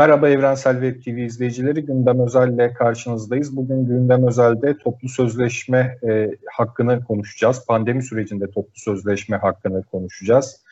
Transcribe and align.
Merhaba 0.00 0.28
Evrensel 0.28 0.72
Web 0.82 1.02
TV 1.02 1.18
izleyicileri. 1.18 1.84
Gündem 1.84 2.20
Özel'le 2.20 2.74
karşınızdayız. 2.74 3.56
Bugün 3.56 3.86
Gündem 3.86 4.26
Özel'de 4.28 4.78
toplu 4.78 5.08
sözleşme 5.08 5.98
e, 6.08 6.30
hakkını 6.52 7.04
konuşacağız. 7.04 7.66
Pandemi 7.66 8.02
sürecinde 8.02 8.50
toplu 8.50 8.72
sözleşme 8.74 9.36
hakkını 9.36 9.82
konuşacağız. 9.82 10.64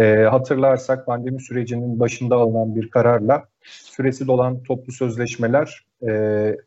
E, 0.00 0.22
hatırlarsak 0.22 1.06
pandemi 1.06 1.40
sürecinin 1.40 2.00
başında 2.00 2.36
alınan 2.36 2.76
bir 2.76 2.90
kararla 2.90 3.44
süresi 3.62 4.26
dolan 4.26 4.62
toplu 4.62 4.92
sözleşmeler 4.92 5.86
e, 6.08 6.12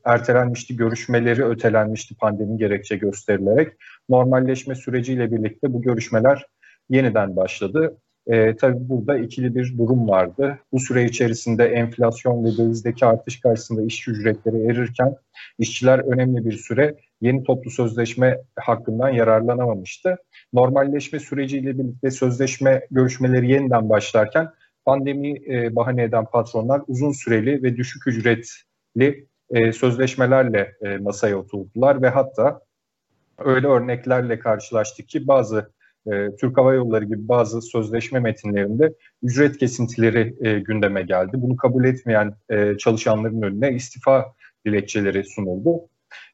ertelenmişti, 0.06 0.76
görüşmeleri 0.76 1.46
ötelenmişti 1.46 2.16
pandemi 2.16 2.58
gerekçe 2.58 2.98
gösterilerek. 2.98 3.74
Normalleşme 4.10 4.76
süreciyle 4.76 5.32
birlikte 5.32 5.74
bu 5.74 5.82
görüşmeler 5.82 6.46
yeniden 6.90 7.36
başladı. 7.36 7.98
E, 8.28 8.56
tabii 8.56 8.90
burada 8.90 9.18
ikili 9.18 9.56
bir 9.56 9.78
durum 9.78 10.10
vardı. 10.10 10.60
Bu 10.72 10.80
süre 10.80 11.06
içerisinde 11.06 11.66
enflasyon 11.66 12.46
ve 12.46 12.58
dövizdeki 12.58 13.06
artış 13.06 13.40
karşısında 13.40 13.84
iş 13.84 14.08
ücretleri 14.08 14.66
erirken 14.66 15.16
işçiler 15.60 16.00
önemli 16.00 16.46
bir 16.46 16.58
süre 16.58 16.96
yeni 17.22 17.44
toplu 17.44 17.72
sözleşme 17.72 18.38
hakkından 18.56 19.10
yararlanamamıştı. 19.10 20.18
Normalleşme 20.54 21.20
süreciyle 21.20 21.78
birlikte 21.78 22.12
sözleşme 22.12 22.88
görüşmeleri 22.92 23.52
yeniden 23.52 23.90
başlarken 23.90 24.50
pandemi 24.86 25.54
e, 25.54 25.76
bahane 25.76 26.04
eden 26.04 26.26
patronlar 26.26 26.82
uzun 26.88 27.12
süreli 27.12 27.64
ve 27.64 27.78
düşük 27.78 28.08
ücretli 28.08 29.28
e, 29.50 29.72
sözleşmelerle 29.72 30.76
e, 30.82 30.98
masaya 30.98 31.38
oturdular 31.38 32.02
ve 32.02 32.10
hatta 32.10 32.62
öyle 33.38 33.68
örneklerle 33.68 34.40
karşılaştık 34.40 35.10
ki 35.10 35.28
bazı 35.28 35.72
e, 36.08 36.36
Türk 36.40 36.58
Hava 36.58 36.74
Yolları 36.74 37.06
gibi 37.06 37.28
bazı 37.28 37.62
sözleşme 37.62 38.20
metinlerinde 38.20 38.94
ücret 39.24 39.58
kesintileri 39.58 40.36
e, 40.42 40.60
gündeme 40.60 41.02
geldi. 41.02 41.32
Bunu 41.34 41.56
kabul 41.56 41.86
etmeyen 41.86 42.34
e, 42.50 42.78
çalışanların 42.78 43.42
önüne 43.42 43.74
istifa 43.74 44.26
dilekçeleri 44.66 45.24
sunuldu. 45.24 45.80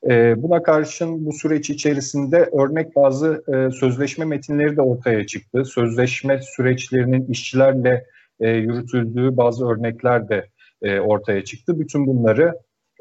E, 0.10 0.44
buna 0.44 0.64
karşın 0.64 1.26
bu 1.26 1.34
süreç 1.34 1.70
içerisinde 1.70 2.38
örnek 2.38 2.96
bazı 2.96 3.44
e, 3.54 3.72
sözleşme 3.72 4.26
metinleri 4.26 4.78
de 4.78 4.82
ortaya 4.82 5.28
çıktı. 5.28 5.66
Sözleşme 5.66 6.40
süreçlerinin 6.42 7.26
işçilerle 7.26 8.06
e, 8.40 8.50
yürütüldüğü 8.50 9.38
bazı 9.38 9.68
örnekler 9.68 10.30
de 10.30 10.48
e, 10.82 11.00
ortaya 11.00 11.44
çıktı. 11.44 11.80
Bütün 11.80 12.08
bunları 12.08 12.54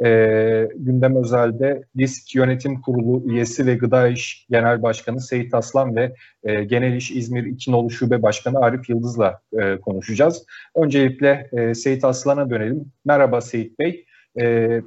e, 0.04 0.68
gündem 0.76 1.16
özelde 1.16 1.82
Disk 1.98 2.34
Yönetim 2.34 2.80
Kurulu 2.80 3.32
üyesi 3.32 3.66
ve 3.66 3.74
Gıda 3.74 4.08
İş 4.08 4.46
Genel 4.50 4.82
Başkanı 4.82 5.20
Seyit 5.20 5.54
Aslan 5.54 5.96
ve 5.96 6.14
e, 6.44 6.64
Genel 6.64 6.96
İş 6.96 7.10
İzmir 7.10 7.44
İkinoğlu 7.44 7.90
Şube 7.90 8.22
Başkanı 8.22 8.58
Arif 8.58 8.88
Yıldız'la 8.88 9.40
e, 9.58 9.80
konuşacağız. 9.80 10.44
Öncelikle 10.74 11.50
e, 11.52 11.74
Seyit 11.74 12.04
Aslan'a 12.04 12.50
dönelim. 12.50 12.84
Merhaba 13.04 13.40
Seyit 13.40 13.78
Bey. 13.78 14.04
E, 14.40 14.80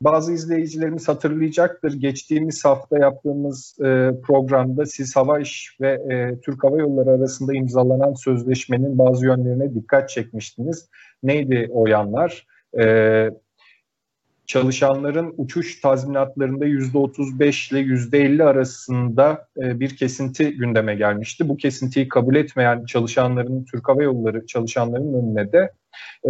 bazı 0.00 0.32
izleyicilerimiz 0.32 1.08
hatırlayacaktır. 1.08 1.92
Geçtiğimiz 1.92 2.64
hafta 2.64 2.98
yaptığımız 2.98 3.76
e, 3.80 4.10
programda 4.22 4.86
siz 4.86 5.16
Hava 5.16 5.38
İş 5.40 5.76
ve 5.80 5.92
e, 6.10 6.40
Türk 6.40 6.64
Hava 6.64 6.78
Yolları 6.78 7.10
arasında 7.10 7.54
imzalanan 7.54 8.14
sözleşmenin 8.14 8.98
bazı 8.98 9.26
yönlerine 9.26 9.74
dikkat 9.74 10.08
çekmiştiniz. 10.08 10.88
Neydi 11.22 11.68
o 11.72 11.86
yanlar? 11.86 12.46
E, 12.78 13.30
çalışanların 14.46 15.34
uçuş 15.36 15.80
tazminatlarında 15.80 16.66
%35 16.66 17.74
ile 17.74 17.80
%50 17.80 18.44
arasında 18.44 19.48
e, 19.58 19.80
bir 19.80 19.96
kesinti 19.96 20.50
gündeme 20.50 20.94
gelmişti. 20.94 21.48
Bu 21.48 21.56
kesintiyi 21.56 22.08
kabul 22.08 22.34
etmeyen 22.34 22.84
çalışanların, 22.84 23.64
Türk 23.64 23.88
Hava 23.88 24.02
Yolları 24.02 24.46
çalışanların 24.46 25.14
önüne 25.14 25.52
de 25.52 25.72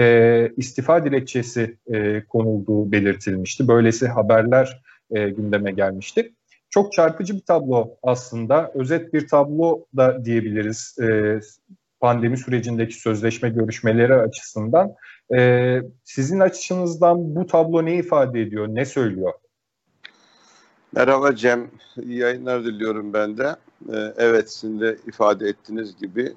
e, 0.00 0.52
istifa 0.56 1.04
dilekçesi 1.04 1.76
e, 1.92 2.24
konulduğu 2.24 2.92
belirtilmişti. 2.92 3.68
Böylesi 3.68 4.08
haberler 4.08 4.82
e, 5.10 5.28
gündeme 5.28 5.72
gelmişti. 5.72 6.32
Çok 6.70 6.92
çarpıcı 6.92 7.34
bir 7.34 7.44
tablo 7.46 7.96
aslında. 8.02 8.70
Özet 8.74 9.14
bir 9.14 9.28
tablo 9.28 9.84
da 9.96 10.24
diyebiliriz 10.24 10.96
pandemi 12.00 12.38
sürecindeki 12.38 12.94
sözleşme 12.94 13.48
görüşmeleri 13.48 14.14
açısından. 14.14 14.94
E, 15.34 15.80
sizin 16.04 16.40
açınızdan 16.40 17.36
bu 17.36 17.46
tablo 17.46 17.84
ne 17.84 17.94
ifade 17.94 18.40
ediyor, 18.40 18.68
ne 18.68 18.84
söylüyor? 18.84 19.32
Merhaba 20.94 21.36
Cem, 21.36 21.70
iyi 22.02 22.18
yayınlar 22.18 22.64
diliyorum 22.64 23.12
ben 23.12 23.38
de. 23.38 23.56
Ee, 23.92 24.12
evet, 24.16 24.52
sizin 24.52 24.80
de 24.80 24.96
ifade 25.06 25.48
ettiğiniz 25.48 25.96
gibi 25.96 26.32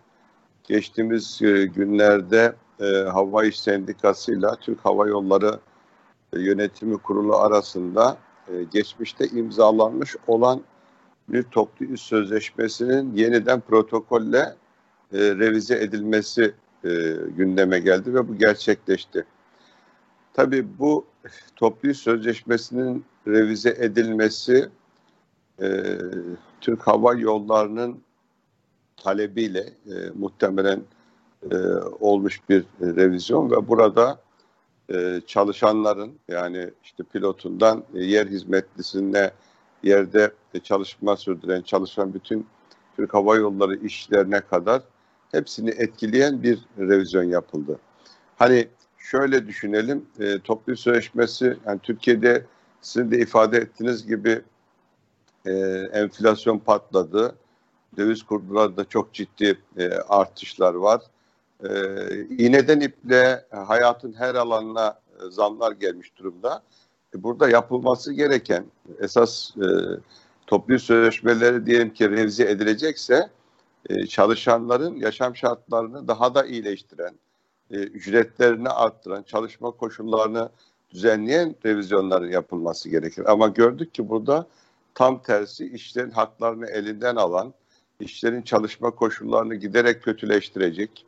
geçtiğimiz 0.64 1.42
e, 1.42 1.66
günlerde 1.66 2.53
e, 2.80 2.86
Hava 2.86 3.46
İş 3.46 3.59
Sendikası 3.59 4.34
ile 4.34 4.48
Türk 4.62 4.80
Hava 4.86 5.08
Yolları 5.08 5.59
e, 6.34 6.40
Yönetimi 6.40 6.98
Kurulu 6.98 7.36
arasında 7.36 8.18
e, 8.48 8.64
geçmişte 8.64 9.28
imzalanmış 9.28 10.16
olan 10.28 10.62
bir 11.30 11.44
toplu 11.44 11.86
iş 11.86 12.02
sözleşmesinin 12.02 13.16
yeniden 13.16 13.62
protokolle 13.62 14.56
e, 15.14 15.18
revize 15.18 15.75
edilmesi 15.75 16.53
e, 16.84 16.90
gündeme 17.38 17.80
geldi 17.80 18.14
ve 18.14 18.28
bu 18.28 18.38
gerçekleşti. 18.38 19.25
Tabii 20.34 20.68
bu 20.80 21.06
toplu 21.56 21.94
sözleşmesinin 21.94 23.06
revize 23.28 23.69
edilmesi 23.80 24.69
e, 25.62 25.98
Türk 26.62 26.88
Hava 26.88 27.14
Yolları'nın 27.14 28.02
talebiyle 28.98 29.59
e, 29.59 29.94
muhtemelen 30.16 30.81
e, 31.52 31.58
olmuş 32.00 32.42
bir 32.50 32.66
revizyon 32.81 33.52
ve 33.52 33.68
burada 33.68 34.22
e, 34.94 35.22
çalışanların 35.28 36.19
yani 36.28 36.69
işte 36.84 37.03
pilotundan 37.03 37.84
e, 37.96 38.03
yer 38.03 38.28
hizmetlisine 38.28 39.31
yerde 39.84 40.31
çalışma 40.64 41.18
sürdüren 41.18 41.62
çalışan 41.62 42.14
bütün 42.14 42.48
Türk 42.96 43.14
Hava 43.14 43.36
Yolları 43.36 43.75
işlerine 43.75 44.42
kadar 44.42 44.81
hepsini 45.31 45.69
etkileyen 45.69 46.44
bir 46.44 46.59
revizyon 46.79 47.23
yapıldı. 47.23 47.79
Hani 48.38 48.67
şöyle 48.97 49.47
düşünelim, 49.47 50.06
e, 50.19 50.40
toplu 50.40 50.78
sözleşmesi, 50.78 51.57
yani 51.66 51.79
Türkiye'de 51.84 52.45
sizin 52.81 53.12
de 53.12 53.19
ifade 53.19 53.57
ettiğiniz 53.57 54.07
gibi 54.07 54.41
e, 55.45 55.51
enflasyon 55.94 56.59
patladı, 56.59 57.35
döviz 57.97 58.23
kurlarında 58.23 58.85
çok 58.85 59.13
ciddi 59.13 59.57
e, 59.78 59.89
artışlar 59.89 60.73
var. 60.73 61.01
E, 61.63 61.69
iğneden 62.38 62.79
iple 62.79 63.45
hayatın 63.51 64.13
her 64.13 64.35
alanına 64.35 65.00
e, 65.19 65.31
zamlar 65.31 65.72
gelmiş 65.72 66.18
durumda. 66.18 66.63
E, 67.16 67.23
burada 67.23 67.50
yapılması 67.50 68.13
gereken 68.13 68.66
esas 69.00 69.57
e, 69.57 69.68
toplu 70.47 70.79
sözleşmeleri 70.79 71.66
diyelim 71.66 71.94
ki 71.94 72.09
revize 72.09 72.44
edilecekse 72.44 73.29
e, 73.90 74.06
çalışanların 74.06 74.95
yaşam 74.95 75.35
şartlarını 75.35 76.07
daha 76.07 76.35
da 76.35 76.45
iyileştiren, 76.45 77.16
e, 77.72 77.78
ücretlerini 77.78 78.69
arttıran, 78.69 79.23
çalışma 79.23 79.72
koşullarını 79.72 80.50
düzenleyen 80.90 81.56
revizyonların 81.66 82.31
yapılması 82.31 82.89
gerekir. 82.89 83.31
Ama 83.31 83.47
gördük 83.47 83.94
ki 83.94 84.09
burada 84.09 84.47
tam 84.95 85.22
tersi 85.22 85.69
işlerin 85.69 86.12
haklarını 86.12 86.66
elinden 86.66 87.16
alan, 87.16 87.53
işlerin 88.00 88.41
çalışma 88.41 88.91
koşullarını 88.91 89.56
giderek 89.56 90.03
kötüleştirecek 90.03 91.06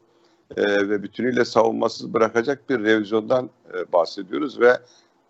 e, 0.57 0.89
ve 0.89 1.03
bütünüyle 1.03 1.45
savunmasız 1.45 2.13
bırakacak 2.13 2.69
bir 2.69 2.79
revizyondan 2.79 3.49
bahsediyoruz 3.93 4.59
ve 4.59 4.79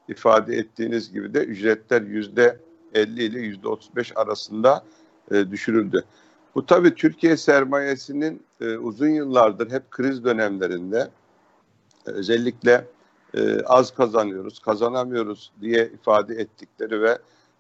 ifade 0.08 0.56
ettiğiniz 0.56 1.14
gibi 1.14 1.34
de 1.34 1.44
ücretler 1.44 2.02
yüzde 2.02 2.60
50 2.94 3.24
ile 3.24 3.40
yüzde 3.40 3.68
35 3.68 4.18
arasında 4.18 4.84
düşürüldü. 5.32 6.06
Bu 6.56 6.66
tabii 6.66 6.96
Türkiye 6.96 7.38
sermayesinin 7.38 8.44
e, 8.62 8.78
uzun 8.78 9.08
yıllardır 9.10 9.72
hep 9.72 9.92
kriz 9.92 10.24
dönemlerinde 10.24 11.10
e, 12.08 12.12
özellikle 12.12 12.88
e, 13.34 13.62
az 13.62 13.92
kazanıyoruz, 13.92 14.60
kazanamıyoruz 14.60 15.52
diye 15.62 15.88
ifade 15.88 16.36
ettikleri 16.36 17.02
ve 17.02 17.18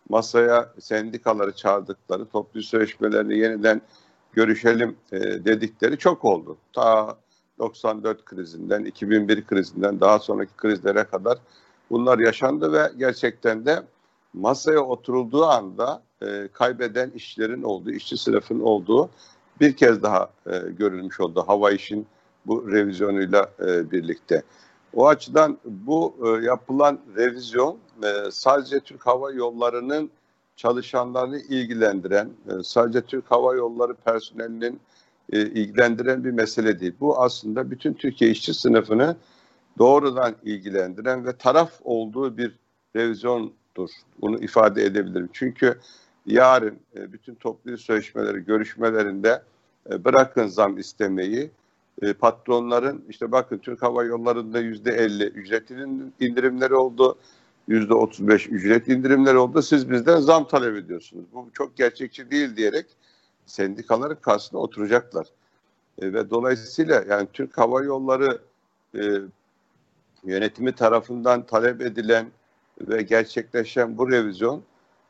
masaya 0.09 0.73
sendikaları 0.79 1.55
çağırdıkları, 1.55 2.25
toplu 2.25 2.61
sözleşmelerini 2.61 3.37
yeniden 3.37 3.81
görüşelim 4.33 4.97
e, 5.11 5.19
dedikleri 5.21 5.97
çok 5.97 6.25
oldu. 6.25 6.57
Ta 6.73 7.17
94 7.59 8.25
krizinden, 8.25 8.85
2001 8.85 9.45
krizinden 9.45 9.99
daha 9.99 10.19
sonraki 10.19 10.55
krizlere 10.57 11.03
kadar 11.03 11.37
bunlar 11.89 12.19
yaşandı 12.19 12.73
ve 12.73 12.91
gerçekten 12.97 13.65
de 13.65 13.83
masaya 14.33 14.79
oturulduğu 14.79 15.45
anda 15.45 16.03
e, 16.21 16.49
kaybeden 16.53 17.09
işçilerin 17.09 17.63
olduğu, 17.63 17.91
işçi 17.91 18.17
sınıfının 18.17 18.59
olduğu 18.59 19.09
bir 19.61 19.75
kez 19.75 20.03
daha 20.03 20.29
e, 20.45 20.59
görülmüş 20.79 21.19
oldu 21.19 21.43
hava 21.47 21.71
işin 21.71 22.07
bu 22.45 22.71
revizyonuyla 22.71 23.51
e, 23.59 23.91
birlikte. 23.91 24.43
O 24.93 25.07
açıdan 25.07 25.57
bu 25.65 26.15
e, 26.25 26.45
yapılan 26.45 26.99
revizyon 27.15 27.77
e, 28.03 28.31
sadece 28.31 28.79
Türk 28.79 29.07
Hava 29.07 29.31
Yolları'nın 29.31 30.11
çalışanlarını 30.55 31.39
ilgilendiren, 31.39 32.29
e, 32.47 32.63
sadece 32.63 33.01
Türk 33.01 33.31
Hava 33.31 33.55
Yolları 33.55 33.93
personelinin 33.93 34.79
e, 35.31 35.41
ilgilendiren 35.41 36.23
bir 36.23 36.31
mesele 36.31 36.79
değil. 36.79 36.93
Bu 36.99 37.21
aslında 37.21 37.71
bütün 37.71 37.93
Türkiye 37.93 38.31
işçi 38.31 38.53
sınıfını 38.53 39.15
doğrudan 39.77 40.35
ilgilendiren 40.43 41.25
ve 41.25 41.37
taraf 41.37 41.71
olduğu 41.83 42.37
bir 42.37 42.59
revizyondur. 42.95 43.89
Bunu 44.21 44.39
ifade 44.39 44.85
edebilirim. 44.85 45.29
Çünkü 45.33 45.79
yarın 46.25 46.79
e, 46.95 47.13
bütün 47.13 47.35
toplu 47.35 47.77
sözleşmeleri 47.77 48.45
görüşmelerinde 48.45 49.41
e, 49.89 50.03
bırakın 50.03 50.47
zam 50.47 50.77
istemeyi 50.77 51.51
e, 52.01 52.13
patronların 52.13 53.05
işte 53.09 53.31
bakın 53.31 53.57
Türk 53.57 53.81
Hava 53.81 54.03
Yolları'nda 54.03 54.59
yüzde 54.59 54.91
50 54.91 55.23
ücret 55.23 55.71
indirimleri 56.19 56.75
oldu. 56.75 57.17
Yüzde 57.67 57.93
35 57.93 58.47
ücret 58.47 58.87
indirimleri 58.87 59.37
oldu. 59.37 59.61
Siz 59.61 59.89
bizden 59.89 60.19
zam 60.19 60.47
talep 60.47 60.75
ediyorsunuz. 60.75 61.25
Bu 61.33 61.49
çok 61.53 61.77
gerçekçi 61.77 62.31
değil 62.31 62.55
diyerek 62.55 62.85
sendikaların 63.45 64.17
karşısına 64.21 64.59
oturacaklar. 64.59 65.27
Ve 66.01 66.29
dolayısıyla 66.29 67.03
yani 67.09 67.27
Türk 67.33 67.57
Hava 67.57 67.83
Yolları 67.83 68.41
yönetimi 70.23 70.75
tarafından 70.75 71.45
talep 71.45 71.81
edilen 71.81 72.31
ve 72.81 73.01
gerçekleşen 73.01 73.97
bu 73.97 74.11
revizyon 74.11 74.63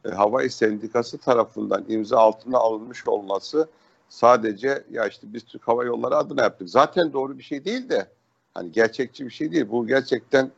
e, 0.06 0.10
Havai 0.10 0.50
Sendikası 0.50 1.18
tarafından 1.18 1.86
imza 1.88 2.18
altına 2.18 2.58
alınmış 2.58 3.08
olması 3.08 3.68
sadece 4.10 4.84
ya 4.92 5.08
işte 5.08 5.28
biz 5.34 5.44
Türk 5.44 5.68
Hava 5.68 5.84
Yolları 5.84 6.18
adına 6.18 6.42
yaptık. 6.42 6.70
Zaten 6.70 7.14
doğru 7.14 7.38
bir 7.38 7.44
şey 7.44 7.66
değil 7.66 7.90
de 7.90 8.08
hani 8.54 8.72
gerçekçi 8.72 9.26
bir 9.26 9.32
şey 9.32 9.52
değil. 9.52 9.70
Bu 9.70 9.88
gerçekten 9.88 10.52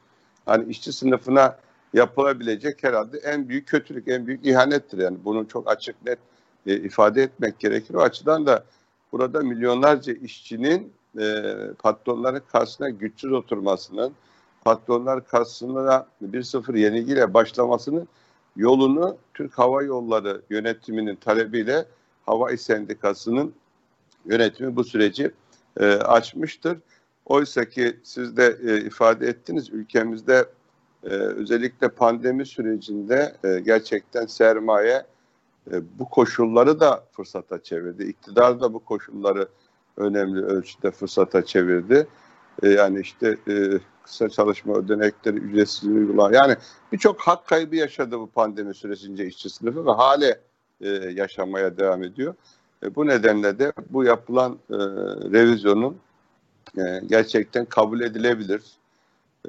hani 0.46 0.70
işçi 0.70 0.94
sınıfına 0.94 1.58
yapılabilecek 1.94 2.84
herhalde 2.84 3.18
en 3.18 3.50
büyük 3.50 3.68
kötülük, 3.68 4.08
en 4.08 4.28
büyük 4.28 4.46
ihanettir. 4.46 4.98
Yani 4.98 5.18
bunu 5.26 5.48
çok 5.48 5.72
açık 5.72 6.06
net 6.06 6.20
e, 6.68 6.76
ifade 6.76 7.24
etmek 7.24 7.60
gerekir. 7.60 7.94
O 7.94 8.02
açıdan 8.02 8.46
da 8.46 8.64
burada 9.12 9.40
milyonlarca 9.40 10.14
işçinin 10.14 10.94
e, 11.20 11.44
patronların 11.80 12.42
karşısına 12.52 12.90
güçsüz 12.90 13.32
oturmasının, 13.32 14.14
patronlar 14.66 15.28
karşısına 15.28 16.08
1-0 16.24 16.80
yenilgiyle 16.80 17.34
başlamasının 17.34 18.08
yolunu 18.56 19.18
Türk 19.34 19.54
Hava 19.60 19.84
Yolları 19.84 20.42
yönetiminin 20.50 21.16
talebiyle 21.16 21.86
Hava 22.26 22.58
Sendikası'nın 22.58 23.54
yönetimi 24.26 24.76
bu 24.76 24.84
süreci 24.84 25.32
e, 25.80 25.86
açmıştır. 25.86 26.78
Oysa 27.26 27.70
ki 27.70 28.00
siz 28.04 28.38
de 28.38 28.58
e, 28.64 28.78
ifade 28.78 29.28
ettiniz 29.28 29.70
ülkemizde 29.70 30.46
e, 31.04 31.08
özellikle 31.10 31.90
pandemi 31.90 32.46
sürecinde 32.46 33.36
e, 33.44 33.60
gerçekten 33.60 34.26
sermaye 34.26 35.06
e, 35.72 36.00
bu 36.00 36.10
koşulları 36.10 36.80
da 36.80 37.04
fırsata 37.12 37.64
çevirdi. 37.64 38.04
İktidar 38.04 38.62
da 38.62 38.74
bu 38.74 38.80
koşulları 38.80 39.48
önemli 39.98 40.42
ölçüde 40.42 40.92
fırsata 40.92 41.46
çevirdi. 41.46 42.08
E, 42.64 42.70
yani 42.70 43.00
işte 43.00 43.38
e, 43.48 43.80
kısa 44.04 44.30
çalışma 44.30 44.74
ödenekleri 44.74 45.36
ücretsiz 45.36 45.90
uygulama. 45.90 46.36
Yani 46.36 46.56
birçok 46.92 47.22
hak 47.22 47.48
kaybı 47.48 47.76
yaşadı 47.76 48.20
bu 48.20 48.28
pandemi 48.28 48.74
sürecince 48.74 49.28
işçi 49.28 49.50
sınıfı 49.50 49.86
ve 49.86 49.92
hale 49.92 50.40
e, 50.82 50.90
yaşamaya 50.90 51.78
devam 51.78 52.04
ediyor. 52.04 52.36
E, 52.84 52.96
bu 52.96 53.08
nedenle 53.08 53.60
de 53.60 53.74
bu 53.90 54.04
yapılan 54.04 54.54
e, 54.70 54.78
revizyonun 55.32 55.98
e, 56.78 56.82
gerçekten 57.06 57.66
kabul 57.66 58.02
edilebilir. 58.02 58.62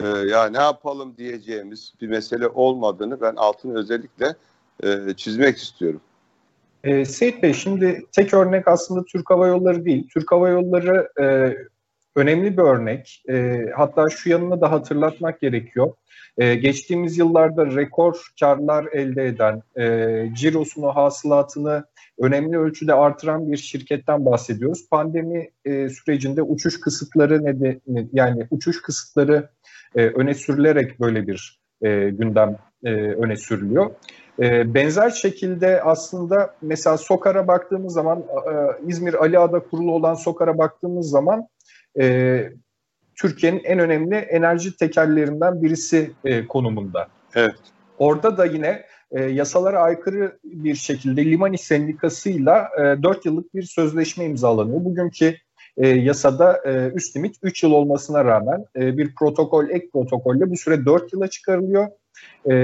E, 0.01 0.06
ya 0.06 0.47
ne 0.47 0.59
yapalım 0.59 1.15
diyeceğimiz 1.19 1.93
bir 2.01 2.09
mesele 2.09 2.49
olmadığını 2.49 3.21
ben 3.21 3.37
altını 3.37 3.79
özellikle 3.79 4.35
e, 4.83 5.15
çizmek 5.17 5.56
istiyorum. 5.56 6.01
E, 6.85 7.05
Seyit 7.05 7.43
Bey 7.43 7.53
şimdi 7.53 8.06
tek 8.12 8.35
örnek 8.35 8.69
aslında 8.69 9.05
Türk 9.05 9.31
Hava 9.31 9.47
Yolları 9.47 9.85
değil. 9.85 10.09
Türk 10.09 10.33
Hava 10.33 10.49
Yolları 10.49 11.09
e, 11.21 11.56
önemli 12.17 12.57
bir 12.57 12.63
örnek. 12.63 13.23
E, 13.29 13.67
hatta 13.77 14.09
şu 14.11 14.31
yanını 14.31 14.61
da 14.61 14.71
hatırlatmak 14.71 15.41
gerekiyor. 15.41 15.93
E, 16.39 16.55
geçtiğimiz 16.55 17.19
yıllarda 17.19 17.67
rekor 17.67 18.33
karlar 18.41 18.87
elde 18.93 19.27
eden, 19.27 19.63
e, 19.79 20.35
cirosunu, 20.35 20.97
hasılatını 20.97 21.85
önemli 22.19 22.59
ölçüde 22.59 22.95
artıran 22.95 23.53
bir 23.53 23.57
şirketten 23.57 24.27
bahsediyoruz. 24.27 24.89
Pandemi 24.91 25.51
e, 25.65 25.89
sürecinde 25.89 26.43
uçuş 26.43 26.81
kısıtları 26.81 27.45
nedeni, 27.45 28.09
yani 28.13 28.47
uçuş 28.51 28.83
kısıtları 28.83 29.49
e, 29.95 30.07
öne 30.07 30.35
sürülerek 30.35 31.01
böyle 31.01 31.27
bir 31.27 31.61
e, 31.83 32.11
gündem 32.11 32.57
e, 32.85 32.91
öne 32.95 33.37
sürülüyor. 33.37 33.91
E, 34.43 34.75
benzer 34.75 35.11
şekilde 35.11 35.83
aslında 35.83 36.55
mesela 36.63 36.99
Sokar'a 36.99 37.49
baktığımız 37.49 37.93
zaman 37.93 38.19
e, 38.19 38.53
İzmir 38.87 39.15
Aliağa'da 39.15 39.61
kurulu 39.61 39.93
olan 39.93 40.15
Sokar'a 40.15 40.59
baktığımız 40.59 41.11
zaman 41.11 41.49
e, 42.00 42.49
Türkiye'nin 43.14 43.64
en 43.64 43.79
önemli 43.79 44.14
enerji 44.14 44.76
tekerlerinden 44.76 45.62
birisi 45.62 46.11
e, 46.25 46.46
konumunda. 46.46 47.08
Evet. 47.35 47.55
Orada 47.99 48.38
da 48.38 48.44
yine 48.44 48.85
e, 49.11 49.23
yasalara 49.23 49.81
aykırı 49.81 50.38
bir 50.44 50.75
şekilde 50.75 51.25
Limani 51.25 51.58
Sendikası'yla 51.58 52.69
e, 52.79 53.02
4 53.02 53.26
yıllık 53.26 53.55
bir 53.55 53.62
sözleşme 53.62 54.25
imzalanıyor. 54.25 54.85
Bugünkü 54.85 55.35
e, 55.76 55.88
yasada 55.88 56.62
e, 56.67 56.91
üst 56.94 57.17
limit 57.17 57.37
3 57.43 57.62
yıl 57.62 57.73
olmasına 57.73 58.25
rağmen 58.25 58.64
e, 58.76 58.99
bir 58.99 59.14
protokol, 59.14 59.69
ek 59.69 59.88
protokolle 59.93 60.50
bu 60.50 60.56
süre 60.56 60.85
4 60.85 61.12
yıla 61.12 61.29
çıkarılıyor. 61.29 61.88
E, 62.50 62.55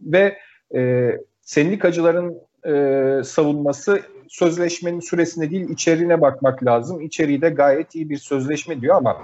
ve 0.00 0.38
e, 0.74 1.12
sendikacıların 1.40 2.34
e, 2.66 3.24
savunması 3.24 4.02
sözleşmenin 4.28 5.00
süresine 5.00 5.50
değil 5.50 5.68
içeriğine 5.68 6.20
bakmak 6.20 6.64
lazım. 6.64 7.00
İçeriği 7.00 7.42
de 7.42 7.48
gayet 7.48 7.94
iyi 7.94 8.10
bir 8.10 8.16
sözleşme 8.16 8.80
diyor 8.80 8.96
ama 8.96 9.16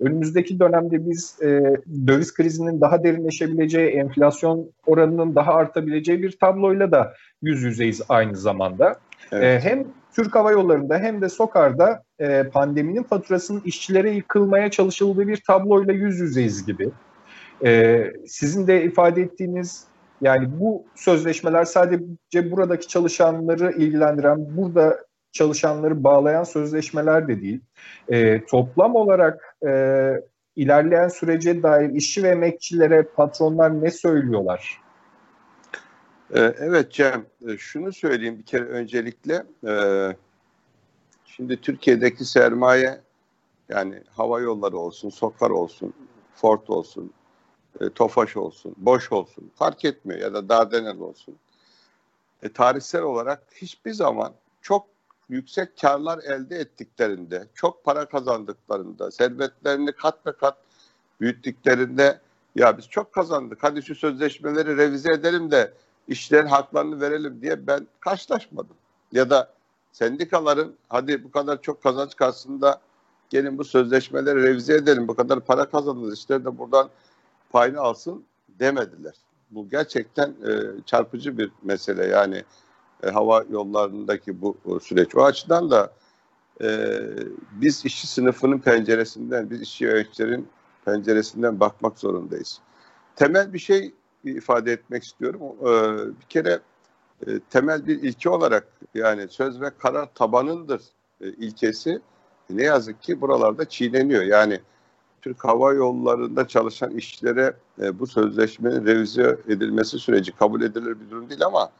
önümüzdeki 0.00 0.60
dönemde 0.60 1.10
biz 1.10 1.42
e, 1.42 1.76
döviz 2.06 2.34
krizinin 2.34 2.80
daha 2.80 3.04
derinleşebileceği, 3.04 3.88
enflasyon 3.88 4.70
oranının 4.86 5.34
daha 5.34 5.54
artabileceği 5.54 6.22
bir 6.22 6.32
tabloyla 6.32 6.92
da 6.92 7.14
yüz 7.42 7.62
yüzeyiz 7.62 8.02
aynı 8.08 8.36
zamanda. 8.36 8.94
Evet. 9.32 9.64
E, 9.64 9.68
hem 9.68 9.84
Türk 10.14 10.34
Hava 10.34 10.52
Yolları'nda 10.52 10.98
hem 10.98 11.22
de 11.22 11.28
SOKAR'da 11.28 12.02
e, 12.18 12.42
pandeminin 12.42 13.02
faturasının 13.02 13.62
işçilere 13.64 14.10
yıkılmaya 14.10 14.70
çalışıldığı 14.70 15.28
bir 15.28 15.36
tabloyla 15.36 15.92
yüz 15.92 16.20
yüzeyiz 16.20 16.66
gibi. 16.66 16.90
E, 17.64 18.04
sizin 18.26 18.66
de 18.66 18.84
ifade 18.84 19.22
ettiğiniz 19.22 19.84
yani 20.22 20.60
bu 20.60 20.84
sözleşmeler 20.94 21.64
sadece 21.64 22.50
buradaki 22.50 22.88
çalışanları 22.88 23.72
ilgilendiren, 23.72 24.56
burada 24.56 24.98
çalışanları 25.32 26.04
bağlayan 26.04 26.44
sözleşmeler 26.44 27.28
de 27.28 27.42
değil. 27.42 27.60
E, 28.08 28.44
toplam 28.44 28.94
olarak 28.94 29.56
e, 29.66 30.12
ilerleyen 30.56 31.08
sürece 31.08 31.62
dair 31.62 31.90
işçi 31.90 32.22
ve 32.22 32.28
emekçilere 32.28 33.02
patronlar 33.02 33.82
ne 33.82 33.90
söylüyorlar? 33.90 34.80
E, 36.34 36.40
evet 36.40 36.92
Cem, 36.92 37.26
e, 37.48 37.56
şunu 37.56 37.92
söyleyeyim 37.92 38.38
bir 38.38 38.44
kere 38.44 38.64
öncelikle. 38.64 39.42
E, 39.68 39.74
şimdi 41.24 41.60
Türkiye'deki 41.60 42.24
sermaye 42.24 43.00
yani 43.68 44.02
hava 44.16 44.40
yolları 44.40 44.76
olsun, 44.76 45.10
Sokar 45.10 45.50
olsun, 45.50 45.94
Ford 46.34 46.68
olsun, 46.68 47.12
e, 47.80 47.90
Tofaş 47.90 48.36
olsun, 48.36 48.74
Boş 48.76 49.12
olsun 49.12 49.50
fark 49.54 49.84
etmiyor 49.84 50.20
ya 50.20 50.34
da 50.34 50.48
Dardanel 50.48 50.98
olsun. 50.98 51.36
E, 52.42 52.52
tarihsel 52.52 53.02
olarak 53.02 53.42
hiçbir 53.54 53.92
zaman 53.92 54.32
çok 54.62 54.86
yüksek 55.28 55.78
karlar 55.80 56.18
elde 56.18 56.56
ettiklerinde, 56.56 57.46
çok 57.54 57.84
para 57.84 58.04
kazandıklarında, 58.06 59.10
servetlerini 59.10 59.92
kat 59.92 60.26
ve 60.26 60.32
kat 60.32 60.56
büyüttüklerinde 61.20 62.20
ya 62.56 62.78
biz 62.78 62.88
çok 62.88 63.12
kazandık 63.12 63.58
hadi 63.62 63.82
şu 63.82 63.94
sözleşmeleri 63.94 64.76
revize 64.76 65.12
edelim 65.12 65.50
de 65.50 65.72
işlerin 66.08 66.46
haklarını 66.46 67.00
verelim 67.00 67.42
diye 67.42 67.66
ben 67.66 67.86
karşılaşmadım. 68.00 68.76
Ya 69.12 69.30
da 69.30 69.52
sendikaların 69.92 70.74
hadi 70.88 71.24
bu 71.24 71.30
kadar 71.30 71.62
çok 71.62 71.82
kazanç 71.82 72.16
karşısında 72.16 72.80
gelin 73.30 73.58
bu 73.58 73.64
sözleşmeleri 73.64 74.42
revize 74.42 74.74
edelim 74.74 75.08
bu 75.08 75.14
kadar 75.16 75.40
para 75.40 75.70
kazandınız 75.70 76.18
işte 76.18 76.44
de 76.44 76.58
buradan 76.58 76.88
payını 77.52 77.80
alsın 77.80 78.24
demediler. 78.48 79.14
Bu 79.50 79.68
gerçekten 79.68 80.28
e, 80.28 80.52
çarpıcı 80.86 81.38
bir 81.38 81.52
mesele 81.62 82.06
yani 82.06 82.44
e, 83.02 83.10
hava 83.10 83.44
yollarındaki 83.50 84.42
bu 84.42 84.56
süreç. 84.82 85.16
O 85.16 85.24
açıdan 85.24 85.70
da 85.70 85.92
e, 86.62 86.98
biz 87.52 87.84
işçi 87.84 88.06
sınıfının 88.06 88.58
penceresinden, 88.58 89.50
biz 89.50 89.62
işçi 89.62 89.84
yöneticilerin 89.84 90.48
penceresinden 90.84 91.60
bakmak 91.60 91.98
zorundayız. 91.98 92.60
Temel 93.16 93.52
bir 93.52 93.58
şey 93.58 93.94
ifade 94.24 94.72
etmek 94.72 95.04
istiyorum. 95.04 95.40
E, 95.60 95.72
bir 96.20 96.26
kere 96.28 96.60
e, 97.26 97.40
temel 97.50 97.86
bir 97.86 98.02
ilke 98.02 98.30
olarak 98.30 98.68
yani 98.94 99.28
söz 99.28 99.60
ve 99.60 99.70
karar 99.78 100.14
tabanındır 100.14 100.82
e, 101.20 101.28
ilkesi 101.28 102.00
ne 102.50 102.62
yazık 102.62 103.02
ki 103.02 103.20
buralarda 103.20 103.64
çiğneniyor. 103.68 104.22
Yani 104.22 104.60
Türk 105.22 105.44
Hava 105.44 105.72
Yolları'nda 105.72 106.48
çalışan 106.48 106.90
işçilere 106.90 107.56
e, 107.80 107.98
bu 107.98 108.06
sözleşmenin 108.06 108.86
revize 108.86 109.38
edilmesi 109.48 109.98
süreci 109.98 110.32
kabul 110.32 110.62
edilir 110.62 111.00
bir 111.00 111.10
durum 111.10 111.30
değil 111.30 111.44
ama 111.46 111.70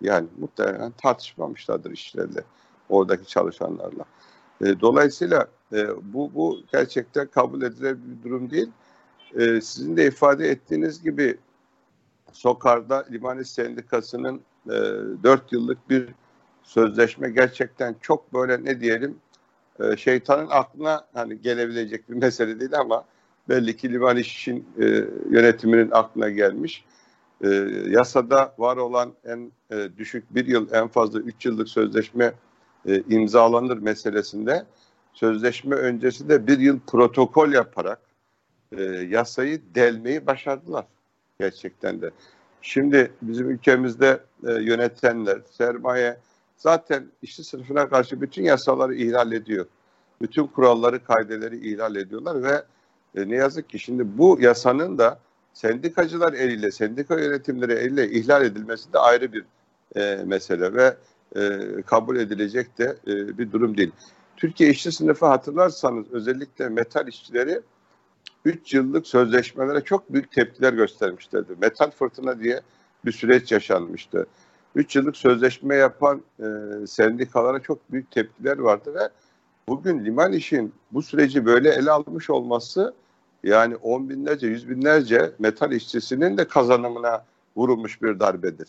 yani 0.00 0.26
muhtemelen 0.38 0.92
tartışmamışlardır 0.92 1.90
işlerle, 1.90 2.44
oradaki 2.88 3.26
çalışanlarla. 3.26 4.04
E, 4.64 4.80
dolayısıyla 4.80 5.46
e, 5.72 5.88
bu, 6.12 6.34
bu 6.34 6.58
gerçekten 6.72 7.26
kabul 7.26 7.62
edilir 7.62 7.96
bir 8.04 8.30
durum 8.30 8.50
değil. 8.50 8.70
e, 9.34 9.60
sizin 9.60 9.96
de 9.96 10.06
ifade 10.06 10.48
ettiğiniz 10.48 11.02
gibi 11.02 11.38
Sokar'da 12.32 13.06
Limani 13.10 13.44
Sendikası'nın 13.44 14.40
e, 14.66 14.70
4 15.22 15.52
yıllık 15.52 15.90
bir 15.90 16.08
sözleşme 16.62 17.30
gerçekten 17.30 17.96
çok 18.00 18.34
böyle 18.34 18.64
ne 18.64 18.80
diyelim 18.80 19.18
e, 19.80 19.96
şeytanın 19.96 20.46
aklına 20.50 21.06
hani 21.14 21.40
gelebilecek 21.40 22.10
bir 22.10 22.14
mesele 22.14 22.60
değil 22.60 22.78
ama 22.78 23.04
belli 23.48 23.76
ki 23.76 23.92
liman 23.92 24.16
işin 24.16 24.68
e, 24.78 24.84
yönetiminin 25.30 25.90
aklına 25.90 26.30
gelmiş. 26.30 26.84
E, 27.44 27.48
yasada 27.88 28.54
var 28.58 28.76
olan 28.76 29.12
en 29.24 29.52
e, 29.70 29.88
düşük 29.96 30.34
bir 30.34 30.46
yıl 30.46 30.72
en 30.72 30.88
fazla 30.88 31.20
üç 31.20 31.46
yıllık 31.46 31.68
sözleşme 31.68 32.32
e, 32.88 33.02
imzalanır 33.08 33.78
meselesinde 33.78 34.64
sözleşme 35.12 35.76
öncesi 35.76 36.28
de 36.28 36.46
bir 36.46 36.58
yıl 36.58 36.80
protokol 36.86 37.52
yaparak 37.52 38.00
e, 38.72 38.82
yasayı 38.82 39.60
delmeyi 39.74 40.26
başardılar 40.26 40.84
gerçekten 41.40 42.02
de. 42.02 42.10
Şimdi 42.62 43.12
bizim 43.22 43.50
ülkemizde 43.50 44.20
e, 44.46 44.52
yönetenler, 44.52 45.38
sermaye 45.50 46.16
zaten 46.60 47.06
işçi 47.22 47.44
sınıfına 47.44 47.88
karşı 47.88 48.20
bütün 48.20 48.42
yasaları 48.42 48.94
ihlal 48.94 49.32
ediyor. 49.32 49.66
Bütün 50.22 50.46
kuralları, 50.46 51.04
kaideleri 51.04 51.70
ihlal 51.70 51.96
ediyorlar 51.96 52.42
ve 52.42 52.62
e, 53.14 53.28
ne 53.28 53.36
yazık 53.36 53.68
ki 53.68 53.78
şimdi 53.78 54.18
bu 54.18 54.38
yasanın 54.40 54.98
da 54.98 55.18
sendikacılar 55.54 56.32
eliyle, 56.32 56.70
sendika 56.70 57.20
yönetimleri 57.20 57.72
eliyle 57.72 58.10
ihlal 58.10 58.44
edilmesi 58.44 58.92
de 58.92 58.98
ayrı 58.98 59.32
bir 59.32 59.44
e, 59.96 60.22
mesele 60.26 60.74
ve 60.74 60.96
e, 61.36 61.58
kabul 61.82 62.16
edilecek 62.16 62.78
de 62.78 62.96
e, 63.06 63.38
bir 63.38 63.52
durum 63.52 63.76
değil. 63.76 63.92
Türkiye 64.36 64.70
işçi 64.70 64.92
sınıfı 64.92 65.26
hatırlarsanız 65.26 66.06
özellikle 66.12 66.68
metal 66.68 67.08
işçileri 67.08 67.60
3 68.44 68.74
yıllık 68.74 69.06
sözleşmelere 69.06 69.80
çok 69.80 70.12
büyük 70.12 70.32
tepkiler 70.32 70.72
göstermişlerdi. 70.72 71.52
Metal 71.60 71.90
fırtına 71.90 72.40
diye 72.40 72.60
bir 73.04 73.12
süreç 73.12 73.52
yaşanmıştı. 73.52 74.26
3 74.74 74.96
yıllık 74.96 75.16
sözleşme 75.16 75.76
yapan 75.76 76.22
e, 76.38 76.46
sendikalara 76.86 77.60
çok 77.60 77.92
büyük 77.92 78.10
tepkiler 78.10 78.58
vardı 78.58 78.94
ve 78.94 79.08
bugün 79.68 80.04
liman 80.04 80.32
işin 80.32 80.74
bu 80.92 81.02
süreci 81.02 81.46
böyle 81.46 81.70
ele 81.70 81.90
almış 81.90 82.30
olması 82.30 82.94
yani 83.42 83.76
on 83.76 84.10
binlerce, 84.10 84.46
yüz 84.46 84.68
binlerce 84.68 85.32
metal 85.38 85.72
işçisinin 85.72 86.38
de 86.38 86.48
kazanımına 86.48 87.24
vurulmuş 87.56 88.02
bir 88.02 88.20
darbedir. 88.20 88.68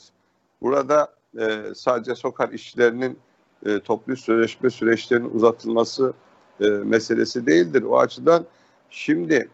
Burada 0.62 1.14
e, 1.40 1.62
sadece 1.76 2.16
sokak 2.16 2.54
işçilerinin 2.54 3.20
e, 3.66 3.80
toplu 3.80 4.18
sözleşme 4.18 4.70
süreçlerinin 4.70 5.30
uzatılması 5.30 6.14
e, 6.62 6.66
meselesi 6.68 7.46
değildir. 7.46 7.84
O 7.84 8.00
açıdan 8.00 8.46
şimdi 8.90 9.50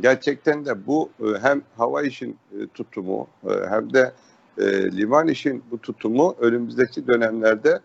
gerçekten 0.00 0.66
de 0.66 0.86
bu 0.86 1.10
e, 1.20 1.38
hem 1.42 1.62
hava 1.76 2.02
işin 2.02 2.38
e, 2.52 2.66
tutumu 2.66 3.28
e, 3.44 3.50
hem 3.68 3.92
de 3.92 4.12
e, 4.58 4.92
liman 4.92 5.28
işin 5.28 5.64
bu 5.70 5.78
tutumu 5.78 6.36
önümüzdeki 6.40 7.06
dönemlerde 7.06 7.80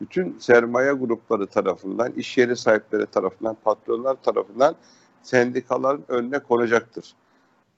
bütün 0.00 0.38
sermaye 0.38 0.92
grupları 0.92 1.46
tarafından, 1.46 2.12
iş 2.12 2.38
yeri 2.38 2.56
sahipleri 2.56 3.06
tarafından, 3.06 3.56
patronlar 3.64 4.16
tarafından 4.22 4.74
sendikaların 5.22 6.04
önüne 6.08 6.38
konacaktır. 6.38 7.14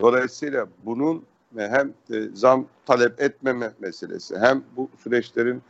Dolayısıyla 0.01 0.67
bunun 0.85 1.25
hem 1.57 1.95
e, 2.11 2.23
zam 2.35 2.67
talep 2.87 3.21
etmeme 3.21 3.73
meselesi 3.81 4.39
hem 4.39 4.65
bu 4.77 4.91
süreçlerin 5.03 5.63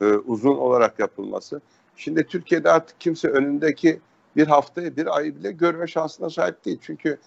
e, 0.00 0.04
uzun 0.04 0.56
olarak 0.56 0.98
yapılması. 0.98 1.60
Şimdi 1.96 2.26
Türkiye'de 2.26 2.70
artık 2.70 3.00
kimse 3.00 3.28
önündeki 3.28 4.00
bir 4.36 4.46
haftayı 4.46 4.96
bir 4.96 5.16
ayı 5.16 5.36
bile 5.36 5.52
görme 5.52 5.86
şansına 5.86 6.30
sahip 6.30 6.64
değil. 6.64 6.78
Çünkü 6.82 7.18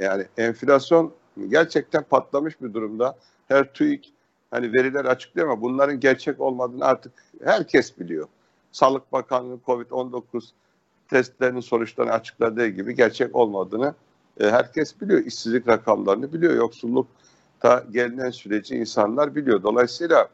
yani 0.00 0.26
enflasyon 0.36 1.12
gerçekten 1.48 2.02
patlamış 2.02 2.60
bir 2.62 2.74
durumda. 2.74 3.16
Her 3.48 3.72
TÜİK 3.72 4.12
hani 4.50 4.72
veriler 4.72 5.04
açıklıyor 5.04 5.48
ama 5.48 5.62
bunların 5.62 6.00
gerçek 6.00 6.40
olmadığını 6.40 6.84
artık 6.84 7.12
herkes 7.44 7.98
biliyor. 7.98 8.28
Sağlık 8.72 9.12
Bakanlığı 9.12 9.58
COVID-19 9.66 10.50
testlerinin 11.08 11.60
sonuçlarını 11.60 12.12
açıkladığı 12.12 12.68
gibi 12.68 12.94
gerçek 12.94 13.36
olmadığını 13.36 13.94
e, 14.40 14.50
herkes 14.50 15.00
biliyor. 15.00 15.24
İşsizlik 15.24 15.68
rakamlarını 15.68 16.32
biliyor. 16.32 16.54
Yoksullukta 16.54 17.84
gelinen 17.90 18.30
süreci 18.30 18.76
insanlar 18.76 19.34
biliyor. 19.34 19.62
Dolayısıyla 19.62 20.28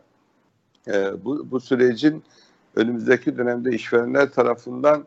e, 0.88 1.24
bu, 1.24 1.50
bu 1.50 1.60
sürecin 1.60 2.24
önümüzdeki 2.76 3.38
dönemde 3.38 3.70
işverenler 3.70 4.32
tarafından 4.32 5.06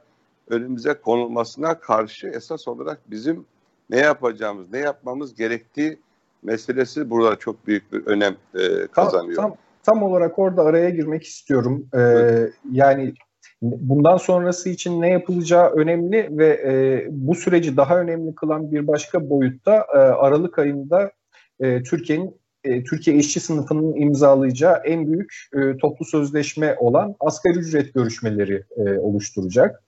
önümüze 0.49 0.93
konulmasına 0.93 1.79
karşı 1.79 2.27
esas 2.27 2.67
olarak 2.67 2.99
bizim 3.11 3.45
ne 3.89 3.97
yapacağımız, 3.97 4.71
ne 4.71 4.79
yapmamız 4.79 5.35
gerektiği 5.35 5.99
meselesi 6.43 7.09
burada 7.09 7.35
çok 7.35 7.67
büyük 7.67 7.93
bir 7.93 8.05
önem 8.05 8.35
e, 8.55 8.87
kazanıyor. 8.87 9.35
Tam, 9.35 9.49
tam, 9.49 9.57
tam 9.83 10.03
olarak 10.03 10.39
orada 10.39 10.61
araya 10.61 10.89
girmek 10.89 11.23
istiyorum. 11.23 11.87
Ee, 11.95 12.49
yani 12.71 13.13
bundan 13.61 14.17
sonrası 14.17 14.69
için 14.69 15.01
ne 15.01 15.09
yapılacağı 15.09 15.69
önemli 15.69 16.37
ve 16.37 16.47
e, 16.47 17.05
bu 17.09 17.35
süreci 17.35 17.77
daha 17.77 17.99
önemli 17.99 18.35
kılan 18.35 18.71
bir 18.71 18.87
başka 18.87 19.29
boyutta 19.29 19.75
e, 19.75 19.97
Aralık 19.97 20.59
ayında 20.59 21.11
e, 21.59 21.83
Türkiye'nin 21.83 22.41
e, 22.63 22.83
Türkiye 22.83 23.17
işçi 23.17 23.39
sınıfının 23.39 23.95
imzalayacağı 23.95 24.81
en 24.85 25.07
büyük 25.07 25.33
e, 25.53 25.77
toplu 25.77 26.05
sözleşme 26.05 26.75
olan 26.79 27.15
asgari 27.19 27.57
ücret 27.57 27.93
görüşmeleri 27.93 28.63
e, 28.77 28.99
oluşturacak. 28.99 29.83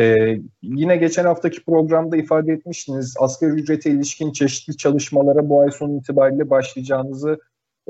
E, 0.00 0.36
yine 0.62 0.96
geçen 0.96 1.24
haftaki 1.24 1.64
programda 1.64 2.16
ifade 2.16 2.52
etmiştiniz 2.52 3.14
asgari 3.18 3.50
ücrete 3.50 3.90
ilişkin 3.90 4.32
çeşitli 4.32 4.76
çalışmalara 4.76 5.48
bu 5.48 5.60
ay 5.60 5.70
sonu 5.70 5.98
itibariyle 5.98 6.50
başlayacağınızı 6.50 7.38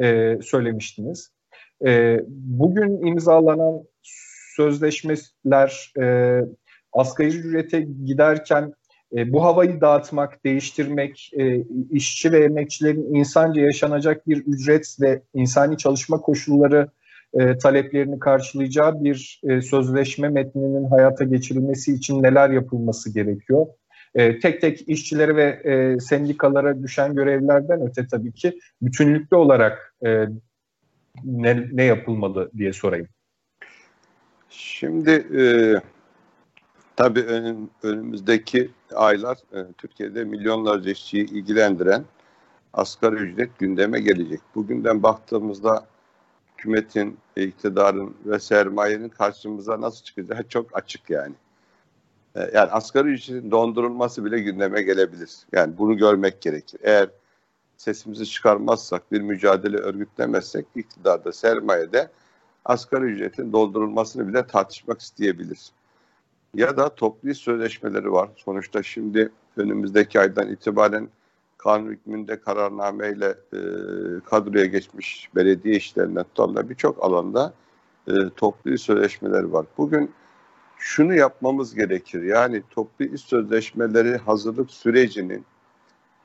e, 0.02 0.38
söylemiştiniz. 0.43 1.33
E, 1.87 2.21
bugün 2.29 3.07
imzalanan 3.07 3.83
sözleşmeler 4.57 5.93
e, 6.00 6.38
asgari 6.93 7.29
ücrete 7.29 7.81
giderken 7.81 8.75
e, 9.17 9.33
bu 9.33 9.45
havayı 9.45 9.81
dağıtmak, 9.81 10.45
değiştirmek, 10.45 11.31
e, 11.38 11.64
işçi 11.91 12.33
ve 12.33 12.45
emekçilerin 12.45 13.14
insanca 13.14 13.62
yaşanacak 13.62 14.29
bir 14.29 14.37
ücret 14.37 14.97
ve 15.00 15.23
insani 15.35 15.76
çalışma 15.76 16.21
koşulları 16.21 16.88
e, 17.35 17.59
taleplerini 17.59 18.19
karşılayacağı 18.19 19.05
bir 19.05 19.41
e, 19.45 19.61
sözleşme 19.61 20.29
metninin 20.29 20.91
hayata 20.91 21.25
geçirilmesi 21.25 21.95
için 21.95 22.23
neler 22.23 22.51
yapılması 22.51 23.15
gerekiyor? 23.15 23.67
E, 24.15 24.41
tek 24.41 24.61
tek 24.61 24.89
işçilere 24.89 25.37
ve 25.37 25.45
e, 25.45 26.01
sendikalara 26.01 26.83
düşen 26.83 27.15
görevlerden 27.15 27.81
öte 27.89 28.07
tabii 28.11 28.33
ki 28.33 28.59
bütünlüklü 28.83 29.37
olarak 29.37 29.95
e, 30.07 30.27
ne, 31.25 31.69
ne 31.73 31.85
yapılmalı 31.85 32.51
diye 32.57 32.73
sorayım. 32.73 33.09
Şimdi 34.49 35.11
e, 35.11 35.43
tabii 36.97 37.21
ön, 37.21 37.71
önümüzdeki 37.83 38.71
aylar 38.95 39.39
e, 39.55 39.59
Türkiye'de 39.79 40.25
milyonlarca 40.25 40.91
işçiyi 40.91 41.31
ilgilendiren 41.31 42.05
asgari 42.73 43.15
ücret 43.15 43.59
gündeme 43.59 44.01
gelecek. 44.01 44.41
Bugünden 44.55 45.03
baktığımızda 45.03 45.87
hükümetin, 46.62 47.19
iktidarın 47.37 48.14
ve 48.26 48.38
sermayenin 48.38 49.09
karşımıza 49.09 49.81
nasıl 49.81 50.04
çıkacağı 50.04 50.49
çok 50.49 50.76
açık 50.76 51.11
yani. 51.11 51.35
E, 52.35 52.40
yani 52.40 52.71
asgari 52.71 53.09
ücretin 53.09 53.50
dondurulması 53.50 54.25
bile 54.25 54.40
gündeme 54.40 54.83
gelebilir. 54.83 55.31
Yani 55.52 55.78
bunu 55.78 55.97
görmek 55.97 56.40
gerekir. 56.40 56.81
Eğer 56.83 57.09
sesimizi 57.76 58.26
çıkarmazsak, 58.26 59.12
bir 59.12 59.21
mücadele 59.21 59.76
örgütlemezsek 59.76 60.66
iktidarda, 60.76 61.33
sermayede 61.33 62.11
asgari 62.64 63.04
ücretin 63.04 63.52
doldurulmasını 63.52 64.28
bile 64.28 64.47
tartışmak 64.47 65.00
isteyebilir. 65.00 65.61
Ya 66.54 66.76
da 66.76 66.95
toplu 66.95 67.35
sözleşmeleri 67.35 68.12
var. 68.12 68.31
Sonuçta 68.37 68.83
şimdi 68.83 69.33
önümüzdeki 69.57 70.21
aydan 70.21 70.49
itibaren 70.49 71.09
kanun 71.62 71.90
hükmünde 71.90 72.40
kararnameyle 72.40 73.26
e, 73.28 73.59
kadroya 74.31 74.66
geçmiş 74.66 75.28
belediye 75.35 75.76
işlerinden 75.76 76.25
tutan 76.35 76.69
birçok 76.69 77.04
alanda 77.04 77.54
e, 78.09 78.12
toplu 78.37 78.71
iş 78.71 78.83
sözleşmeleri 78.83 79.52
var. 79.52 79.66
Bugün 79.78 80.11
şunu 80.78 81.14
yapmamız 81.14 81.75
gerekir. 81.75 82.23
Yani 82.23 82.62
toplu 82.71 83.04
iş 83.04 83.21
sözleşmeleri 83.21 84.16
hazırlık 84.16 84.71
sürecinin 84.71 85.45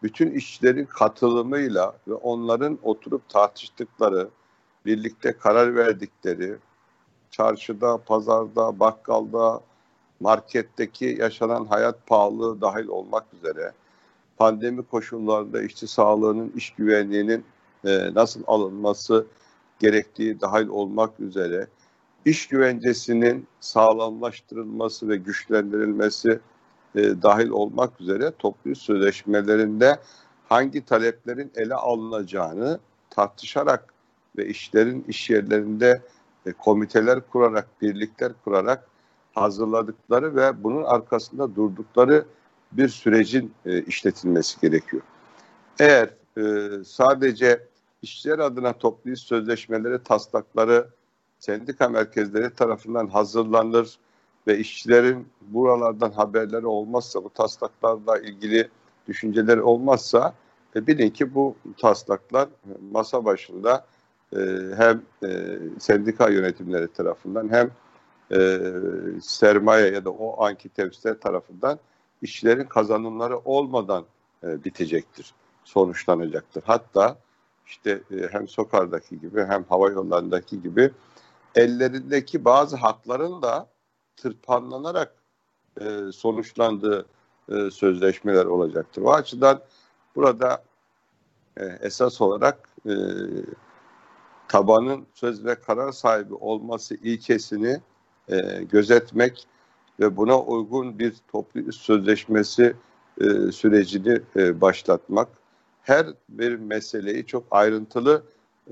bütün 0.03 0.32
işçilerin 0.32 0.86
katılımıyla 0.86 1.96
ve 2.08 2.13
onların 2.13 2.79
oturup 2.84 3.29
tartıştıkları, 3.29 4.29
birlikte 4.86 5.32
karar 5.32 5.75
verdikleri, 5.75 6.56
çarşıda, 7.32 7.98
pazarda, 7.98 8.79
bakkalda, 8.79 9.62
marketteki 10.20 11.17
yaşanan 11.20 11.65
hayat 11.65 12.08
pahalılığı 12.08 12.62
dahil 12.62 12.88
olmak 12.88 13.25
üzere 13.34 13.74
pandemi 14.38 14.84
koşullarında 14.84 15.62
işçi 15.62 15.88
sağlığının, 15.88 16.51
iş 16.56 16.70
güvenliğinin 16.70 17.46
e, 17.86 18.13
nasıl 18.15 18.41
alınması 18.48 19.25
gerektiği 19.79 20.41
dahil 20.41 20.67
olmak 20.67 21.20
üzere 21.20 21.67
iş 22.25 22.48
güvencesinin 22.48 23.48
sağlamlaştırılması 23.60 25.10
ve 25.10 25.17
güçlendirilmesi 25.17 26.39
e, 26.96 27.01
dahil 27.22 27.50
olmak 27.50 28.01
üzere 28.01 28.32
toplu 28.39 28.75
sözleşmelerinde 28.75 30.00
hangi 30.50 30.86
taleplerin 30.86 31.51
ele 31.56 31.75
alınacağını 31.75 32.79
tartışarak 33.10 33.94
ve 34.38 34.48
işlerin 34.48 35.06
iş 35.08 35.29
yerlerinde 35.29 36.01
e, 36.46 36.51
komiteler 36.51 37.27
kurarak, 37.27 37.82
birlikler 37.82 38.32
kurarak 38.44 38.88
hazırladıkları 39.34 40.36
ve 40.36 40.63
bunun 40.63 40.84
arkasında 40.84 41.56
durdukları 41.56 42.25
bir 42.71 42.88
sürecin 42.88 43.53
e, 43.65 43.81
işletilmesi 43.81 44.62
gerekiyor. 44.62 45.03
Eğer 45.79 46.09
e, 46.38 46.69
sadece 46.83 47.67
işçiler 48.01 48.39
adına 48.39 48.74
toplu 48.74 49.12
iş 49.12 49.19
sözleşmeleri, 49.19 50.03
taslakları 50.03 50.88
sendika 51.39 51.89
merkezleri 51.89 52.55
tarafından 52.55 53.07
hazırlanır 53.07 53.97
ve 54.47 54.57
işçilerin 54.57 55.27
buralardan 55.41 56.12
haberleri 56.12 56.65
olmazsa, 56.65 57.24
bu 57.24 57.29
taslaklarla 57.29 58.19
ilgili 58.19 58.69
düşünceleri 59.07 59.62
olmazsa 59.62 60.33
e, 60.75 60.88
bilin 60.88 61.09
ki 61.09 61.36
bu 61.36 61.55
taslaklar 61.77 62.50
masa 62.91 63.25
başında 63.25 63.86
e, 64.33 64.39
hem 64.77 65.01
e, 65.24 65.59
sendika 65.79 66.29
yönetimleri 66.29 66.88
tarafından 66.88 67.50
hem 67.50 67.71
e, 68.31 68.59
sermaye 69.21 69.91
ya 69.91 70.05
da 70.05 70.09
o 70.09 70.43
anki 70.43 70.69
temsilciler 70.69 71.19
tarafından 71.19 71.79
işçilerin 72.21 72.65
kazanımları 72.65 73.38
olmadan 73.38 74.05
e, 74.43 74.63
bitecektir, 74.63 75.33
sonuçlanacaktır. 75.63 76.63
Hatta 76.65 77.17
işte 77.65 78.01
e, 78.12 78.27
hem 78.31 78.47
Sokar'daki 78.47 79.19
gibi 79.19 79.45
hem 79.45 79.63
hava 79.63 79.89
yollarındaki 79.89 80.62
gibi 80.62 80.91
ellerindeki 81.55 82.45
bazı 82.45 82.75
hakların 82.77 83.41
da 83.41 83.69
tırpanlanarak 84.15 85.13
e, 85.81 86.12
sonuçlandığı 86.13 87.05
e, 87.50 87.71
sözleşmeler 87.71 88.45
olacaktır. 88.45 89.01
O 89.01 89.13
açıdan 89.13 89.62
burada 90.15 90.63
e, 91.57 91.65
esas 91.65 92.21
olarak 92.21 92.69
e, 92.86 92.93
tabanın 94.47 95.07
söz 95.13 95.45
ve 95.45 95.55
karar 95.55 95.91
sahibi 95.91 96.33
olması 96.33 96.95
ilkesini 96.95 97.81
e, 98.29 98.63
gözetmek 98.63 99.47
ve 100.00 100.18
buna 100.18 100.39
uygun 100.42 101.00
bir 101.00 101.13
toplu 101.32 101.74
sözleşmesi 101.74 102.75
e, 103.22 103.51
sürecini 103.51 104.22
e, 104.36 104.62
başlatmak, 104.62 105.27
her 105.82 106.08
bir 106.30 106.56
meseleyi 106.56 107.25
çok 107.25 107.44
ayrıntılı 107.51 108.24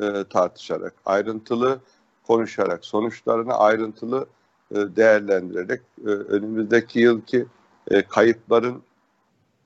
e, 0.01 0.23
tartışarak, 0.29 0.93
ayrıntılı 1.05 1.79
konuşarak, 2.27 2.85
sonuçlarını 2.85 3.53
ayrıntılı 3.53 4.25
e, 4.71 4.75
değerlendirerek 4.75 5.81
e, 6.05 6.09
önümüzdeki 6.09 6.99
yılki 6.99 7.45
e, 7.91 8.01
kayıpların 8.01 8.83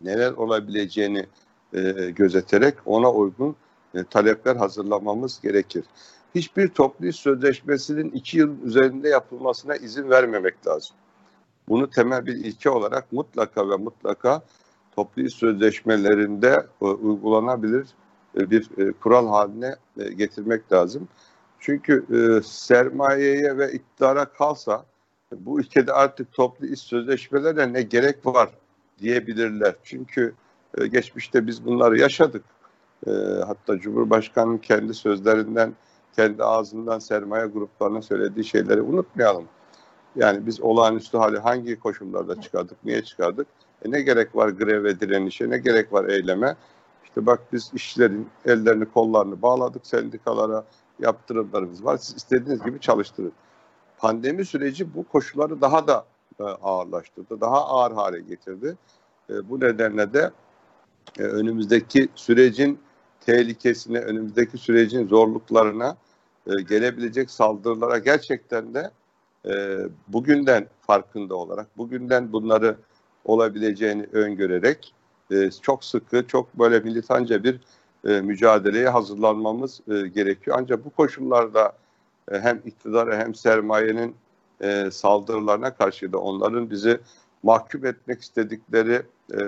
neler 0.02 0.32
olabileceğini 0.32 1.26
e, 1.74 1.80
gözeterek 2.16 2.76
ona 2.86 3.12
uygun 3.12 3.56
e, 3.96 4.04
talepler 4.04 4.56
hazırlamamız 4.56 5.42
gerekir. 5.42 5.86
Hiçbir 6.36 6.68
toplu 6.68 7.14
sözleşmesinin 7.14 8.12
iki 8.12 8.38
yıl 8.38 8.64
üzerinde 8.64 9.10
yapılmasına 9.10 9.76
izin 9.76 10.10
vermemek 10.10 10.68
lazım. 10.68 10.96
Bunu 11.70 11.90
temel 11.90 12.26
bir 12.26 12.34
ilke 12.34 12.70
olarak 12.70 13.12
mutlaka 13.12 13.70
ve 13.70 13.76
mutlaka 13.76 14.42
toplu 14.96 15.22
iş 15.22 15.34
sözleşmelerinde 15.34 16.68
e, 16.82 16.86
uygulanabilir 16.86 17.88
e, 18.38 18.50
bir 18.50 18.70
e, 18.78 18.92
kural 18.92 19.28
haline 19.28 19.76
getirmek 20.18 20.72
lazım. 20.72 21.08
Çünkü 21.60 22.06
sermayeye 22.46 23.58
ve 23.58 23.72
iktidara 23.72 24.26
kalsa 24.26 24.86
bu 25.32 25.60
ülkede 25.60 25.94
artık 25.94 26.34
toplu 26.34 26.66
iş 26.66 26.80
sözleşmelerine 26.80 27.74
ne 27.74 27.82
gerek 27.82 28.26
var 28.26 28.50
diyebilirler. 29.00 29.76
Çünkü 29.84 30.34
geçmişte 30.92 31.48
biz 31.48 31.66
bunları 31.66 32.00
yaşadık. 32.00 32.44
Hatta 33.46 33.80
Cumhurbaşkanı'nın 33.80 34.58
kendi 34.58 34.94
sözlerinden, 34.94 35.74
kendi 36.16 36.44
ağzından 36.44 37.00
sermaye 37.00 37.46
gruplarına 37.46 38.02
söylediği 38.02 38.46
şeyleri 38.46 38.82
unutmayalım. 38.82 39.46
Yani 40.16 40.46
biz 40.46 40.62
olağanüstü 40.62 41.18
hali 41.18 41.38
hangi 41.38 41.80
koşullarda 41.80 42.42
çıkardık, 42.42 42.86
niye 42.86 43.04
çıkardık? 43.04 43.48
E 43.86 43.92
ne 43.92 44.02
gerek 44.02 44.36
var 44.36 44.50
greve, 44.50 45.00
direnişe, 45.00 45.50
ne 45.50 45.58
gerek 45.58 45.94
var 45.94 46.06
eyleme? 46.06 46.56
İşte 47.04 47.26
bak 47.26 47.40
biz 47.54 47.72
işçilerin 47.74 48.28
ellerini, 48.46 48.86
kollarını 48.86 49.42
bağladık 49.42 49.88
sendikalara, 49.88 50.66
yaptırımlarımız 51.00 51.86
var. 51.86 51.98
Siz 51.98 52.16
istediğiniz 52.16 52.64
gibi 52.64 52.80
çalıştırın. 52.80 53.32
Pandemi 53.98 54.46
süreci 54.46 54.96
bu 54.96 55.04
koşulları 55.04 55.62
daha 55.62 55.88
da 55.88 56.06
e, 56.40 56.44
ağırlaştırdı, 56.44 57.42
daha 57.42 57.66
ağır 57.66 57.92
hale 57.92 58.20
getirdi. 58.20 58.78
E, 59.30 59.50
bu 59.50 59.60
nedenle 59.60 60.14
de 60.14 60.32
e, 61.20 61.24
önümüzdeki 61.24 62.10
sürecin 62.16 62.80
tehlikesine, 63.20 64.00
önümüzdeki 64.00 64.58
sürecin 64.58 65.08
zorluklarına, 65.08 65.98
gelebilecek 66.70 67.32
saldırılara 67.32 67.98
gerçekten 67.98 68.74
de 68.74 68.92
bugünden 70.08 70.68
farkında 70.82 71.36
olarak, 71.36 71.78
bugünden 71.78 72.34
bunları 72.34 72.78
olabileceğini 73.26 74.08
öngörerek 74.12 74.94
çok 75.62 75.84
sıkı, 75.84 76.28
çok 76.28 76.60
böyle 76.60 76.80
militanca 76.80 77.44
bir 77.44 77.60
e, 78.08 78.22
mücadeleye 78.22 78.90
hazırlanmamız 78.90 79.82
e, 79.88 80.08
gerekiyor. 80.08 80.58
Ancak 80.60 80.86
bu 80.86 80.90
koşullarda 80.90 81.74
e, 82.32 82.40
hem 82.40 82.62
iktidara 82.66 83.18
hem 83.18 83.36
sermayenin 83.36 84.16
e, 84.62 84.92
saldırılarına 84.92 85.74
karşı 85.74 86.14
da 86.14 86.18
onların 86.18 86.70
bizi 86.70 87.00
mahkum 87.44 87.86
etmek 87.86 88.22
istedikleri 88.22 89.02
e, 89.34 89.40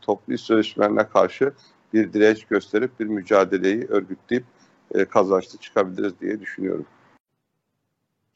toplu 0.00 0.38
sözleşmelerine 0.38 1.08
karşı 1.08 1.52
bir 1.92 2.12
direnç 2.12 2.44
gösterip 2.44 3.00
bir 3.00 3.06
mücadeleyi 3.06 3.86
örgütleyip 3.88 4.44
e, 4.94 5.04
kazançlı 5.04 5.58
çıkabiliriz 5.58 6.20
diye 6.20 6.40
düşünüyorum. 6.40 6.86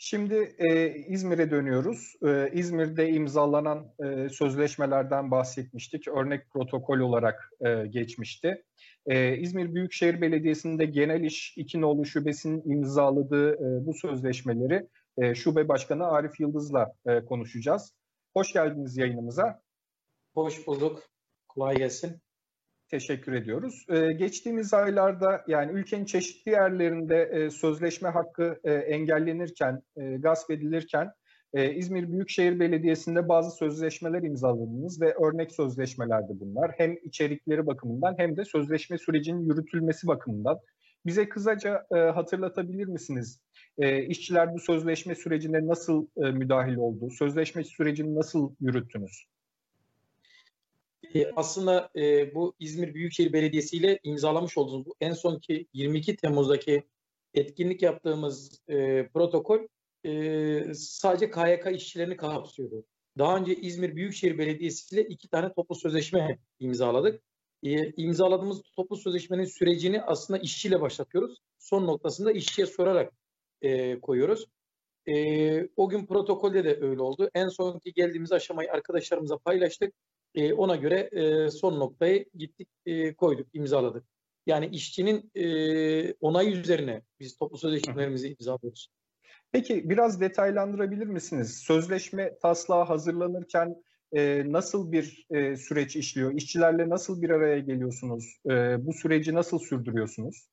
Şimdi 0.02 0.54
e, 0.58 0.94
İzmir'e 1.08 1.50
dönüyoruz. 1.50 2.14
E, 2.26 2.50
İzmir'de 2.52 3.08
imzalanan 3.08 3.94
e, 4.04 4.28
sözleşmelerden 4.28 5.30
bahsetmiştik. 5.30 6.08
Örnek 6.08 6.50
protokol 6.50 6.98
olarak 6.98 7.50
e, 7.60 7.86
geçmişti. 7.86 8.64
E, 9.06 9.36
İzmir 9.36 9.74
Büyükşehir 9.74 10.20
Belediyesi'nde 10.20 10.84
Genel 10.84 11.24
İş 11.24 11.54
2 11.56 11.80
Nolu 11.80 12.06
Şubesi'nin 12.06 12.70
imzaladığı 12.70 13.54
e, 13.54 13.86
bu 13.86 13.94
sözleşmeleri 13.94 14.86
e, 15.18 15.34
Şube 15.34 15.68
Başkanı 15.68 16.06
Arif 16.06 16.40
Yıldız'la 16.40 16.92
e, 17.06 17.24
konuşacağız. 17.24 17.94
Hoş 18.34 18.52
geldiniz 18.52 18.96
yayınımıza. 18.96 19.62
Hoş 20.34 20.66
bulduk. 20.66 21.02
Kolay 21.48 21.76
gelsin. 21.76 22.20
Teşekkür 22.90 23.32
ediyoruz. 23.32 23.84
Ee, 23.88 24.12
geçtiğimiz 24.12 24.74
aylarda 24.74 25.44
yani 25.48 25.72
ülkenin 25.72 26.04
çeşitli 26.04 26.50
yerlerinde 26.50 27.22
e, 27.22 27.50
sözleşme 27.50 28.08
hakkı 28.08 28.60
e, 28.64 28.72
engellenirken, 28.72 29.82
e, 29.96 30.16
gasp 30.16 30.50
edilirken 30.50 31.10
e, 31.54 31.74
İzmir 31.74 32.12
Büyükşehir 32.12 32.60
Belediyesi'nde 32.60 33.28
bazı 33.28 33.56
sözleşmeler 33.56 34.22
imzaladınız 34.22 35.00
ve 35.00 35.14
örnek 35.14 35.52
sözleşmelerdi 35.52 36.32
bunlar. 36.40 36.70
Hem 36.76 36.96
içerikleri 37.04 37.66
bakımından 37.66 38.14
hem 38.18 38.36
de 38.36 38.44
sözleşme 38.44 38.98
sürecinin 38.98 39.48
yürütülmesi 39.48 40.06
bakımından. 40.06 40.58
Bize 41.06 41.28
kısaca 41.28 41.86
hatırlatabilir 41.90 42.86
misiniz? 42.86 43.40
E, 43.78 44.02
işçiler 44.02 44.54
bu 44.54 44.58
sözleşme 44.58 45.14
sürecine 45.14 45.66
nasıl 45.66 46.06
müdahil 46.16 46.76
oldu? 46.76 47.10
Sözleşme 47.10 47.64
sürecini 47.64 48.14
nasıl 48.14 48.54
yürüttünüz? 48.60 49.26
E, 51.14 51.30
aslında 51.36 51.90
e, 51.96 52.34
bu 52.34 52.54
İzmir 52.58 52.94
Büyükşehir 52.94 53.32
Belediyesi 53.32 53.76
ile 53.76 54.00
imzalamış 54.02 54.58
olduğumuz 54.58 54.86
bu 54.86 54.94
en 55.00 55.12
sonki 55.12 55.66
22 55.72 56.16
Temmuz'daki 56.16 56.82
etkinlik 57.34 57.82
yaptığımız 57.82 58.60
e, 58.68 59.08
protokol 59.08 59.60
e, 60.06 60.74
sadece 60.74 61.30
KYK 61.30 61.76
işçilerini 61.76 62.16
kapsıyordu. 62.16 62.84
Daha 63.18 63.36
önce 63.36 63.54
İzmir 63.56 63.96
Büyükşehir 63.96 64.38
Belediyesi 64.38 64.94
ile 64.94 65.02
iki 65.02 65.28
tane 65.28 65.52
toplu 65.52 65.74
sözleşme 65.74 66.38
imzaladık. 66.60 67.22
E, 67.62 67.90
imzaladığımız 67.90 68.62
toplu 68.76 68.96
sözleşmenin 68.96 69.44
sürecini 69.44 70.02
aslında 70.02 70.40
işçiyle 70.40 70.80
başlatıyoruz. 70.80 71.38
Son 71.58 71.86
noktasında 71.86 72.32
işçiye 72.32 72.66
sorarak 72.66 73.12
e, 73.62 74.00
koyuyoruz. 74.00 74.46
E, 75.06 75.68
o 75.76 75.88
gün 75.88 76.06
protokolde 76.06 76.64
de 76.64 76.78
öyle 76.80 77.02
oldu. 77.02 77.30
En 77.34 77.48
sonki 77.48 77.92
geldiğimiz 77.92 78.32
aşamayı 78.32 78.72
arkadaşlarımıza 78.72 79.38
paylaştık. 79.38 79.94
E, 80.34 80.52
ona 80.52 80.76
göre 80.76 81.10
e, 81.12 81.50
son 81.50 81.80
noktayı 81.80 82.24
gittik 82.34 82.68
e, 82.86 83.14
koyduk, 83.14 83.46
imzaladık. 83.54 84.04
Yani 84.46 84.66
işçinin 84.66 85.30
e, 85.34 86.12
onayı 86.12 86.50
üzerine 86.50 87.02
biz 87.20 87.36
toplu 87.36 87.58
sözleşmelerimizi 87.58 88.28
imzalıyoruz. 88.28 88.90
Peki 89.52 89.90
biraz 89.90 90.20
detaylandırabilir 90.20 91.06
misiniz? 91.06 91.58
Sözleşme 91.58 92.38
taslağı 92.38 92.84
hazırlanırken 92.84 93.82
e, 94.12 94.44
nasıl 94.46 94.92
bir 94.92 95.26
e, 95.30 95.56
süreç 95.56 95.96
işliyor? 95.96 96.34
İşçilerle 96.34 96.88
nasıl 96.88 97.22
bir 97.22 97.30
araya 97.30 97.58
geliyorsunuz? 97.58 98.36
E, 98.46 98.86
bu 98.86 98.92
süreci 98.92 99.34
nasıl 99.34 99.58
sürdürüyorsunuz? 99.58 100.46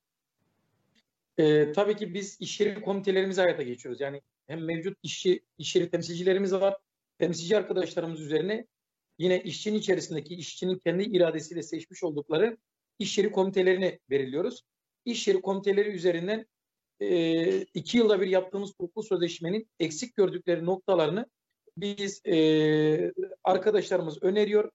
E, 1.37 1.71
tabii 1.71 1.95
ki 1.95 2.13
biz 2.13 2.37
iş 2.41 2.59
yeri 2.59 2.81
komitelerimizi 2.81 3.41
hayata 3.41 3.63
geçiyoruz. 3.63 4.01
Yani 4.01 4.21
hem 4.47 4.65
mevcut 4.65 4.97
işçi, 5.03 5.39
iş 5.57 5.75
yeri 5.75 5.89
temsilcilerimiz 5.89 6.53
var. 6.53 6.77
Temsilci 7.19 7.57
arkadaşlarımız 7.57 8.21
üzerine 8.21 8.67
yine 9.17 9.41
işçinin 9.41 9.79
içerisindeki 9.79 10.35
işçinin 10.35 10.79
kendi 10.85 11.03
iradesiyle 11.03 11.63
seçmiş 11.63 12.03
oldukları 12.03 12.57
iş 12.99 13.17
yeri 13.17 13.31
komitelerini 13.31 13.99
belirliyoruz. 14.09 14.63
İş 15.05 15.27
yeri 15.27 15.41
komiteleri 15.41 15.89
üzerinden 15.89 16.45
e, 16.99 17.61
iki 17.61 17.97
yılda 17.97 18.21
bir 18.21 18.27
yaptığımız 18.27 18.73
toplu 18.73 19.03
sözleşmenin 19.03 19.69
eksik 19.79 20.15
gördükleri 20.15 20.65
noktalarını 20.65 21.25
biz 21.77 22.21
e, 22.25 23.13
arkadaşlarımız 23.43 24.23
öneriyor. 24.23 24.71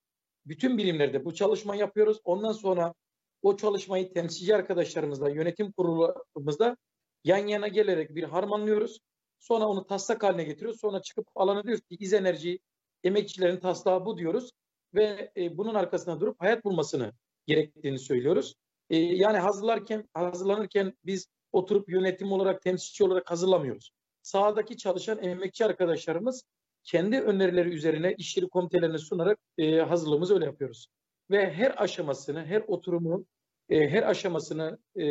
Bütün 0.47 0.79
bilimlerde 0.79 1.25
bu 1.25 1.35
çalışma 1.35 1.77
yapıyoruz. 1.77 2.21
Ondan 2.25 2.53
sonra 2.53 2.95
o 3.43 3.57
çalışmayı 3.57 4.13
temsilci 4.13 4.57
arkadaşlarımızla, 4.57 5.31
yönetim 5.31 5.73
kurulumuzda 5.73 6.77
yan 7.25 7.47
yana 7.47 7.69
gelerek 7.69 8.15
bir 8.15 8.23
harmanlıyoruz. 8.23 9.01
Sonra 9.39 9.69
onu 9.69 9.87
taslak 9.87 10.23
haline 10.23 10.45
getiriyoruz. 10.45 10.81
Sonra 10.81 11.03
çıkıp 11.03 11.29
alana 11.35 11.65
diyoruz 11.65 11.85
ki 11.85 11.97
iz 12.01 12.13
enerji 12.13 12.59
emekçilerin 13.05 13.61
taslağı 13.61 14.07
bu 14.07 14.19
diyoruz. 14.19 14.51
Ve 14.95 15.33
e, 15.37 15.57
bunun 15.57 15.75
arkasına 15.75 16.21
durup 16.21 16.41
hayat 16.41 16.65
bulmasını 16.65 17.13
gerektiğini 17.47 17.99
söylüyoruz. 17.99 18.55
E, 18.91 18.97
yani 18.97 19.39
hazırlarken, 19.39 20.09
hazırlanırken 20.15 20.93
biz 21.05 21.27
oturup 21.53 21.89
yönetim 21.89 22.33
olarak, 22.33 22.63
temsilci 22.63 23.05
olarak 23.05 23.31
hazırlamıyoruz. 23.31 23.91
Sahadaki 24.23 24.77
çalışan 24.77 25.23
emekçi 25.23 25.65
arkadaşlarımız 25.65 26.45
kendi 26.85 27.21
önerileri 27.21 27.69
üzerine 27.69 28.15
işleri 28.19 28.49
komitelerine 28.49 28.99
sunarak 28.99 29.39
e, 29.59 29.77
hazırlığımızı 29.79 30.35
öyle 30.35 30.45
yapıyoruz. 30.45 30.87
Ve 31.31 31.53
her 31.53 31.83
aşamasını, 31.83 32.47
her 32.47 32.63
oturumun 32.67 33.27
e, 33.69 33.89
her 33.89 34.03
aşamasını 34.03 34.79
e, 34.97 35.05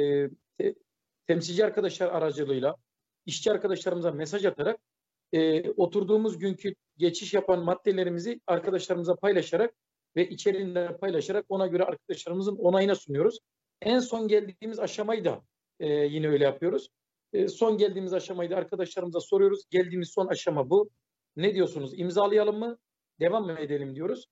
te, 0.57 0.75
temsilci 1.27 1.65
arkadaşlar 1.65 2.07
aracılığıyla 2.07 2.75
işçi 3.25 3.51
arkadaşlarımıza 3.51 4.11
mesaj 4.11 4.45
atarak 4.45 4.79
e, 5.33 5.69
oturduğumuz 5.71 6.37
günkü 6.37 6.75
geçiş 6.97 7.33
yapan 7.33 7.63
maddelerimizi 7.63 8.41
arkadaşlarımıza 8.47 9.15
paylaşarak 9.15 9.73
ve 10.15 10.29
içeriğinde 10.29 10.97
paylaşarak 10.97 11.45
ona 11.49 11.67
göre 11.67 11.83
arkadaşlarımızın 11.83 12.55
onayına 12.55 12.95
sunuyoruz. 12.95 13.39
En 13.81 13.99
son 13.99 14.27
geldiğimiz 14.27 14.79
aşamayı 14.79 15.25
da 15.25 15.41
e, 15.79 15.87
yine 15.89 16.27
öyle 16.29 16.43
yapıyoruz. 16.43 16.89
E, 17.33 17.47
son 17.47 17.77
geldiğimiz 17.77 18.13
aşamayı 18.13 18.49
da 18.49 18.55
arkadaşlarımıza 18.55 19.19
soruyoruz. 19.19 19.63
Geldiğimiz 19.69 20.09
son 20.09 20.27
aşama 20.27 20.69
bu. 20.69 20.89
Ne 21.35 21.55
diyorsunuz? 21.55 21.99
İmzalayalım 21.99 22.59
mı? 22.59 22.77
Devam 23.19 23.45
mı 23.45 23.59
edelim 23.59 23.95
diyoruz. 23.95 24.25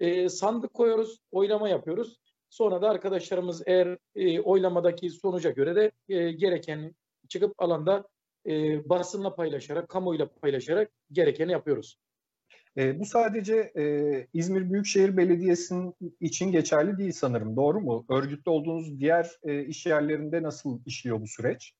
E, 0.00 0.28
sandık 0.28 0.74
koyuyoruz, 0.74 1.18
oylama 1.32 1.68
yapıyoruz. 1.68 2.16
Sonra 2.50 2.82
da 2.82 2.88
arkadaşlarımız 2.88 3.62
eğer 3.66 3.98
e, 4.14 4.40
oylamadaki 4.40 5.10
sonuca 5.10 5.50
göre 5.50 5.76
de 5.76 5.92
e, 6.08 6.32
gereken 6.32 6.94
çıkıp 7.28 7.62
alanda 7.62 8.08
e, 8.48 8.88
basınla 8.88 9.34
paylaşarak, 9.34 9.88
kamuoyuyla 9.88 10.28
paylaşarak 10.28 10.90
gerekeni 11.12 11.52
yapıyoruz. 11.52 11.98
E, 12.76 13.00
bu 13.00 13.04
sadece 13.04 13.72
e, 13.76 13.82
İzmir 14.34 14.72
Büyükşehir 14.72 15.16
Belediyesi'nin 15.16 15.94
için 16.20 16.52
geçerli 16.52 16.98
değil 16.98 17.12
sanırım. 17.12 17.56
Doğru 17.56 17.80
mu? 17.80 18.06
Örgütlü 18.08 18.50
olduğunuz 18.50 19.00
diğer 19.00 19.30
e, 19.42 19.64
iş 19.64 19.86
yerlerinde 19.86 20.42
nasıl 20.42 20.80
işliyor 20.86 21.20
bu 21.20 21.26
süreç? 21.26 21.72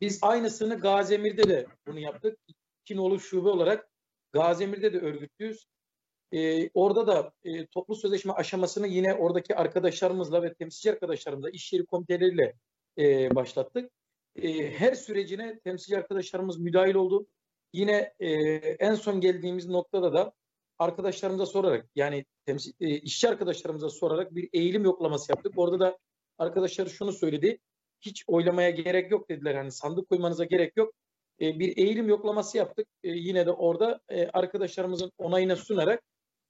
Biz 0.00 0.18
aynısını 0.22 0.80
Gaziemir'de 0.80 1.48
de 1.48 1.66
bunu 1.86 1.98
yaptık. 1.98 2.38
Kinolu 2.84 3.20
şube 3.20 3.48
olarak 3.48 3.88
Gaziemir'de 4.32 4.92
de 4.92 4.98
örgütlüyüz. 4.98 5.66
Ee, 6.32 6.70
orada 6.74 7.06
da 7.06 7.32
e, 7.44 7.66
toplu 7.66 7.94
sözleşme 7.94 8.32
aşamasını 8.32 8.86
yine 8.86 9.14
oradaki 9.14 9.56
arkadaşlarımızla 9.56 10.42
ve 10.42 10.54
temsilci 10.54 10.92
arkadaşlarımızla, 10.92 11.50
iş 11.50 11.72
yeri 11.72 11.86
komiteleriyle 11.86 12.54
e, 12.98 13.34
başlattık. 13.34 13.90
E, 14.36 14.70
her 14.70 14.94
sürecine 14.94 15.58
temsilci 15.58 15.98
arkadaşlarımız 15.98 16.58
müdahil 16.58 16.94
oldu. 16.94 17.26
Yine 17.72 18.14
e, 18.20 18.30
en 18.78 18.94
son 18.94 19.20
geldiğimiz 19.20 19.68
noktada 19.68 20.12
da 20.12 20.32
arkadaşlarımıza 20.78 21.46
sorarak 21.46 21.86
yani 21.94 22.24
temsil, 22.46 22.72
e, 22.80 22.88
işçi 22.88 23.28
arkadaşlarımıza 23.28 23.88
sorarak 23.88 24.34
bir 24.34 24.48
eğilim 24.52 24.84
yoklaması 24.84 25.32
yaptık. 25.32 25.52
Orada 25.56 25.80
da 25.80 25.98
arkadaşlar 26.38 26.86
şunu 26.86 27.12
söyledi. 27.12 27.58
Hiç 28.00 28.24
oylamaya 28.26 28.70
gerek 28.70 29.10
yok 29.10 29.28
dediler. 29.28 29.54
Hani 29.54 29.72
sandık 29.72 30.08
koymanıza 30.08 30.44
gerek 30.44 30.76
yok. 30.76 30.94
E, 31.40 31.58
bir 31.58 31.76
eğilim 31.76 32.08
yoklaması 32.08 32.58
yaptık. 32.58 32.88
E, 33.02 33.10
yine 33.10 33.46
de 33.46 33.50
orada 33.50 34.00
e, 34.08 34.26
arkadaşlarımızın 34.26 35.12
onayına 35.18 35.56
sunarak 35.56 36.02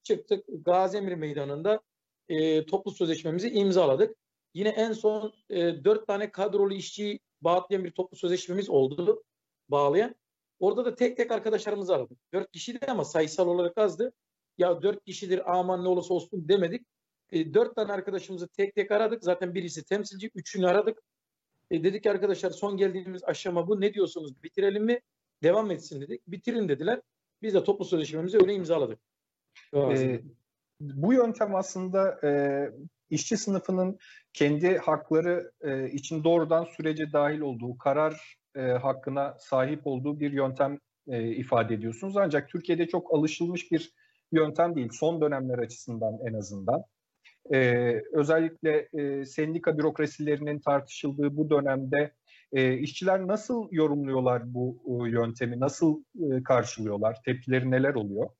çıktık. 0.03 0.44
Gazemir 0.49 1.14
Meydanı'nda 1.14 1.81
e, 2.29 2.66
toplu 2.66 2.90
sözleşmemizi 2.90 3.51
imzaladık. 3.51 4.16
Yine 4.55 4.68
en 4.68 4.92
son 4.92 5.33
e, 5.51 5.85
dört 5.85 6.07
tane 6.07 6.31
kadrolu 6.31 6.75
işçiyi 6.75 7.20
bağlayan 7.44 7.85
bir 7.85 7.90
toplu 7.90 8.16
sözleşmemiz 8.16 8.70
oldu. 8.70 9.24
Bağlayan. 9.68 10.14
Orada 10.59 10.85
da 10.85 10.94
tek 10.94 11.16
tek 11.16 11.30
arkadaşlarımızı 11.30 11.94
aradık. 11.94 12.18
Dört 12.33 12.52
kişiydi 12.52 12.87
ama 12.88 13.04
sayısal 13.04 13.48
olarak 13.48 13.78
azdı. 13.78 14.12
Ya 14.59 14.83
dört 14.83 15.04
kişidir 15.04 15.59
aman 15.59 15.85
ne 15.85 15.88
olursa 15.88 16.14
olsun 16.14 16.48
demedik. 16.48 16.87
E, 17.33 17.54
dört 17.54 17.76
tane 17.76 17.92
arkadaşımızı 17.92 18.48
tek 18.48 18.74
tek 18.74 18.90
aradık. 18.90 19.24
Zaten 19.24 19.54
birisi 19.54 19.85
temsilci, 19.85 20.30
üçünü 20.35 20.66
aradık. 20.66 20.98
E, 21.70 21.85
dedik 21.85 22.02
ki 22.02 22.11
arkadaşlar 22.11 22.50
son 22.50 22.76
geldiğimiz 22.76 23.24
aşama 23.24 23.68
bu. 23.68 23.80
Ne 23.80 23.94
diyorsunuz? 23.94 24.42
Bitirelim 24.42 24.85
mi? 24.85 25.00
Devam 25.42 25.70
etsin 25.70 26.00
dedik. 26.00 26.26
Bitirin 26.26 26.68
dediler. 26.68 27.00
Biz 27.42 27.54
de 27.54 27.64
toplu 27.64 27.85
sözleşmemizi 27.85 28.38
öyle 28.38 28.54
imzaladık. 28.54 28.98
Ee, 29.74 30.22
bu 30.80 31.12
yöntem 31.12 31.54
aslında 31.54 32.20
e, 32.24 32.30
işçi 33.11 33.37
sınıfının 33.37 33.99
kendi 34.33 34.79
hakları 34.79 35.53
e, 35.61 35.90
için 35.90 36.25
doğrudan 36.25 36.64
sürece 36.64 37.12
dahil 37.12 37.40
olduğu, 37.40 37.79
karar 37.79 38.38
e, 38.57 38.61
hakkına 38.61 39.37
sahip 39.38 39.87
olduğu 39.87 40.21
bir 40.21 40.33
yöntem 40.33 40.79
e, 41.09 41.23
ifade 41.23 41.75
ediyorsunuz. 41.75 42.17
Ancak 42.17 42.49
Türkiye'de 42.49 42.88
çok 42.88 43.14
alışılmış 43.14 43.73
bir 43.73 43.93
yöntem 44.33 44.77
değil, 44.77 44.88
son 44.93 45.21
dönemler 45.21 45.59
açısından 45.59 46.19
en 46.29 46.35
azından. 46.35 46.83
E, 47.53 47.59
özellikle 48.12 48.88
e, 48.93 49.25
sendika 49.25 49.79
bürokrasilerinin 49.79 50.61
tartışıldığı 50.61 51.37
bu 51.37 51.51
dönemde 51.51 52.14
e, 52.53 52.79
işçiler 52.79 53.27
nasıl 53.27 53.69
yorumluyorlar 53.71 54.55
bu 54.55 54.83
e, 54.87 55.11
yöntemi, 55.11 55.61
nasıl 55.61 56.03
e, 56.14 56.43
karşılıyorlar, 56.43 57.23
tepkileri 57.25 57.71
neler 57.71 57.95
oluyor? 57.95 58.31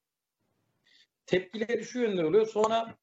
Tepkileri 1.27 1.85
şu 1.85 2.01
yönde 2.01 2.25
oluyor. 2.25 2.47
Sonra 2.47 2.95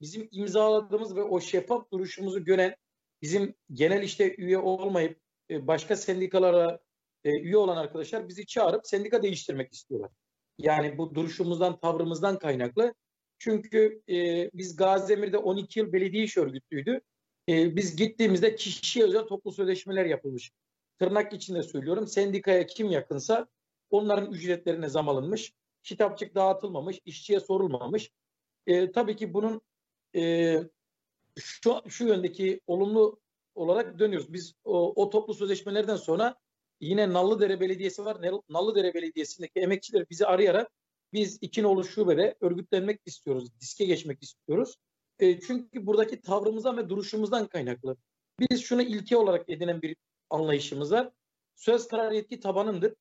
bizim 0.00 0.28
imzaladığımız 0.32 1.16
ve 1.16 1.22
o 1.22 1.40
şeffaf 1.40 1.90
duruşumuzu 1.92 2.44
gören 2.44 2.76
bizim 3.22 3.54
genel 3.72 4.02
işte 4.02 4.34
üye 4.36 4.58
olmayıp 4.58 5.20
e, 5.50 5.66
başka 5.66 5.96
sendikalara 5.96 6.80
e, 7.24 7.30
üye 7.30 7.56
olan 7.56 7.76
arkadaşlar 7.76 8.28
bizi 8.28 8.46
çağırıp 8.46 8.86
sendika 8.86 9.22
değiştirmek 9.22 9.72
istiyorlar. 9.72 10.10
Yani 10.58 10.98
bu 10.98 11.14
duruşumuzdan, 11.14 11.80
tavrımızdan 11.80 12.38
kaynaklı. 12.38 12.94
Çünkü 13.38 14.02
e, 14.08 14.50
biz 14.54 14.76
Gaziemir'de 14.76 15.38
12 15.38 15.78
yıl 15.78 15.92
belediye 15.92 16.24
iş 16.24 16.36
örgütlüydü. 16.36 17.00
E, 17.48 17.76
biz 17.76 17.96
gittiğimizde 17.96 18.54
kişiye 18.54 19.04
özel 19.04 19.22
toplu 19.22 19.52
sözleşmeler 19.52 20.06
yapılmış. 20.06 20.50
Tırnak 20.98 21.32
içinde 21.32 21.62
söylüyorum. 21.62 22.06
Sendikaya 22.06 22.66
kim 22.66 22.90
yakınsa 22.90 23.46
onların 23.90 24.32
ücretlerine 24.32 24.88
zam 24.88 25.08
alınmış. 25.08 25.52
Kitapçık 25.82 26.34
dağıtılmamış, 26.34 27.00
işçiye 27.04 27.40
sorulmamış. 27.40 28.10
E, 28.66 28.92
tabii 28.92 29.16
ki 29.16 29.34
bunun 29.34 29.60
e, 30.16 30.56
şu, 31.38 31.82
şu 31.88 32.06
yöndeki 32.06 32.60
olumlu 32.66 33.20
olarak 33.54 33.98
dönüyoruz. 33.98 34.32
Biz 34.32 34.54
o, 34.64 35.02
o 35.02 35.10
toplu 35.10 35.34
sözleşmelerden 35.34 35.96
sonra 35.96 36.36
yine 36.80 37.12
Nallıdere 37.12 37.60
Belediyesi 37.60 38.04
var. 38.04 38.42
Nallıdere 38.48 38.94
Belediyesi'ndeki 38.94 39.60
emekçiler 39.60 40.06
bizi 40.10 40.26
arayarak 40.26 40.70
biz 41.12 41.38
iki 41.40 41.62
nolu 41.62 41.84
şubede 41.84 42.36
örgütlenmek 42.40 43.00
istiyoruz, 43.06 43.60
diske 43.60 43.84
geçmek 43.84 44.22
istiyoruz. 44.22 44.76
E, 45.18 45.40
çünkü 45.40 45.86
buradaki 45.86 46.20
tavrımızdan 46.20 46.76
ve 46.76 46.88
duruşumuzdan 46.88 47.46
kaynaklı. 47.46 47.96
Biz 48.40 48.62
şunu 48.62 48.82
ilke 48.82 49.16
olarak 49.16 49.48
edinen 49.48 49.82
bir 49.82 49.96
anlayışımız 50.30 50.92
var. 50.92 51.10
Söz 51.54 51.88
karar 51.88 52.12
yetki 52.12 52.40
tabanındır. 52.40 52.94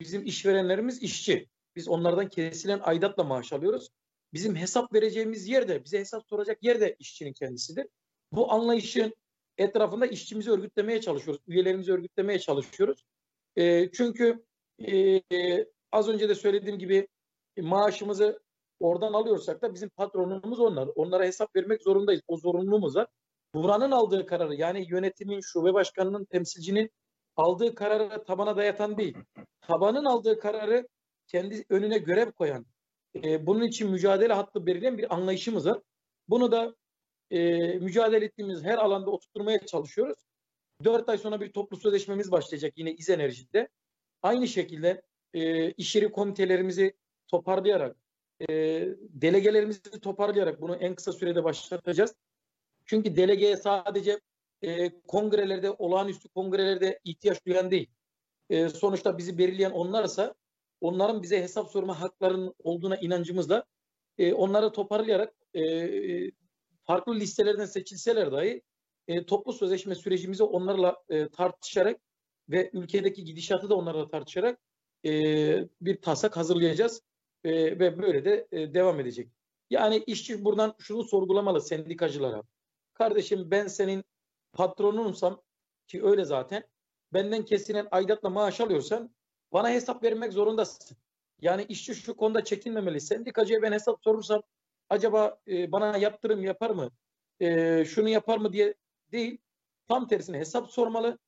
Bizim 0.00 0.26
işverenlerimiz 0.26 1.02
işçi. 1.02 1.48
Biz 1.76 1.88
onlardan 1.88 2.28
kesilen 2.28 2.80
aidatla 2.82 3.24
maaş 3.24 3.52
alıyoruz. 3.52 3.88
Bizim 4.34 4.56
hesap 4.56 4.94
vereceğimiz 4.94 5.48
yer 5.48 5.68
de, 5.68 5.84
bize 5.84 5.98
hesap 5.98 6.22
soracak 6.28 6.62
yer 6.62 6.80
de 6.80 6.96
işçinin 6.98 7.32
kendisidir. 7.32 7.86
Bu 8.32 8.52
anlayışın 8.52 9.14
etrafında 9.58 10.06
işçimizi 10.06 10.50
örgütlemeye 10.50 11.00
çalışıyoruz. 11.00 11.42
Üyelerimizi 11.46 11.92
örgütlemeye 11.92 12.38
çalışıyoruz. 12.38 13.04
E, 13.56 13.90
çünkü 13.92 14.44
e, 14.88 15.22
az 15.92 16.08
önce 16.08 16.28
de 16.28 16.34
söylediğim 16.34 16.78
gibi 16.78 17.08
maaşımızı 17.60 18.42
oradan 18.80 19.12
alıyorsak 19.12 19.62
da 19.62 19.74
bizim 19.74 19.88
patronumuz 19.88 20.60
onlar. 20.60 20.88
Onlara 20.94 21.24
hesap 21.24 21.56
vermek 21.56 21.82
zorundayız. 21.82 22.22
O 22.28 22.36
zorunluluğumuz 22.36 22.96
var. 22.96 23.06
Buranın 23.54 23.90
aldığı 23.90 24.26
kararı 24.26 24.54
yani 24.54 24.86
yönetimin, 24.88 25.40
şube 25.40 25.74
başkanının, 25.74 26.24
temsilcinin 26.24 26.90
aldığı 27.36 27.74
kararı 27.74 28.24
tabana 28.24 28.56
dayatan 28.56 28.98
değil. 28.98 29.16
Tabanın 29.60 30.04
aldığı 30.04 30.38
kararı 30.38 30.88
kendi 31.26 31.64
önüne 31.68 31.98
görev 31.98 32.32
koyan, 32.32 32.66
e, 33.16 33.46
bunun 33.46 33.62
için 33.64 33.90
mücadele 33.90 34.32
hattı 34.32 34.66
belirleyen 34.66 34.98
bir 34.98 35.14
anlayışımız 35.14 35.66
var. 35.66 35.80
Bunu 36.28 36.52
da 36.52 36.74
e, 37.30 37.58
mücadele 37.78 38.24
ettiğimiz 38.24 38.64
her 38.64 38.78
alanda 38.78 39.10
oturtmaya 39.10 39.66
çalışıyoruz. 39.66 40.18
Dört 40.84 41.08
ay 41.08 41.18
sonra 41.18 41.40
bir 41.40 41.52
toplu 41.52 41.76
sözleşmemiz 41.76 42.32
başlayacak 42.32 42.72
yine 42.76 42.94
İz 42.94 43.10
Enerji'de. 43.10 43.68
Aynı 44.22 44.48
şekilde 44.48 45.02
e, 45.34 45.70
iş 45.70 45.96
yeri 45.96 46.12
komitelerimizi 46.12 46.96
toparlayarak 47.28 47.96
e, 48.40 48.46
delegelerimizi 49.00 49.82
toparlayarak 49.82 50.60
bunu 50.60 50.76
en 50.76 50.94
kısa 50.94 51.12
sürede 51.12 51.44
başlatacağız. 51.44 52.14
Çünkü 52.84 53.16
delegeye 53.16 53.56
sadece 53.56 54.20
e, 54.62 55.00
kongrelerde, 55.00 55.70
olağanüstü 55.70 56.28
kongrelerde 56.28 57.00
ihtiyaç 57.04 57.46
duyan 57.46 57.70
değil. 57.70 57.90
E, 58.50 58.68
sonuçta 58.68 59.18
bizi 59.18 59.38
belirleyen 59.38 59.70
onlarsa 59.70 60.34
onların 60.80 61.22
bize 61.22 61.42
hesap 61.42 61.70
sorma 61.70 62.00
haklarının 62.00 62.54
olduğuna 62.58 62.96
inancımızla 62.96 63.64
e, 64.18 64.32
onları 64.34 64.72
toparlayarak 64.72 65.34
e, 65.54 65.62
farklı 66.84 67.14
listelerden 67.14 67.64
seçilseler 67.64 68.32
dahi 68.32 68.62
e, 69.08 69.26
toplu 69.26 69.52
sözleşme 69.52 69.94
sürecimizi 69.94 70.42
onlarla 70.42 70.96
e, 71.08 71.28
tartışarak 71.28 72.00
ve 72.48 72.70
ülkedeki 72.72 73.24
gidişatı 73.24 73.70
da 73.70 73.74
onlarla 73.74 74.08
tartışarak 74.08 74.58
e, 75.04 75.10
bir 75.80 76.00
tasak 76.00 76.36
hazırlayacağız 76.36 77.02
e, 77.44 77.52
ve 77.52 77.98
böyle 78.02 78.24
de 78.24 78.48
e, 78.52 78.74
devam 78.74 79.00
edecek. 79.00 79.30
Yani 79.70 80.04
işçi 80.06 80.44
buradan 80.44 80.74
şunu 80.78 81.04
sorgulamalı 81.04 81.60
sendikacılara. 81.60 82.42
Kardeşim 82.94 83.50
ben 83.50 83.66
senin 83.66 84.04
patronunsam 84.52 85.42
ki 85.86 86.04
öyle 86.04 86.24
zaten 86.24 86.64
benden 87.12 87.44
kesilen 87.44 87.88
aidatla 87.90 88.30
maaş 88.30 88.60
alıyorsan 88.60 89.14
bana 89.54 89.70
hesap 89.70 90.02
vermek 90.02 90.32
zorundasın. 90.32 90.96
Yani 91.40 91.66
işçi 91.68 91.94
şu 91.94 92.16
konuda 92.16 92.44
çekinmemeli. 92.44 93.00
Sendikacıya 93.00 93.62
ben 93.62 93.72
hesap 93.72 93.98
sorursam 94.04 94.42
acaba 94.90 95.38
e, 95.48 95.72
bana 95.72 95.96
yaptırım 95.96 96.44
yapar 96.44 96.70
mı? 96.70 96.90
E, 97.40 97.84
şunu 97.84 98.08
yapar 98.08 98.38
mı 98.38 98.52
diye 98.52 98.74
değil. 99.12 99.38
Tam 99.88 100.08
tersine 100.08 100.38
hesap 100.38 100.70
sormalı. 100.70 101.18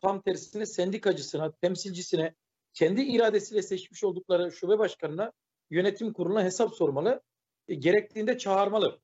Tam 0.00 0.22
tersine 0.22 0.66
sendikacısına, 0.66 1.52
temsilcisine, 1.52 2.34
kendi 2.74 3.02
iradesiyle 3.02 3.62
seçmiş 3.62 4.04
oldukları 4.04 4.52
şube 4.52 4.78
başkanına, 4.78 5.32
yönetim 5.70 6.12
kuruluna 6.12 6.44
hesap 6.44 6.74
sormalı. 6.74 7.22
E, 7.68 7.74
gerektiğinde 7.74 8.38
çağırmalı. 8.38 9.00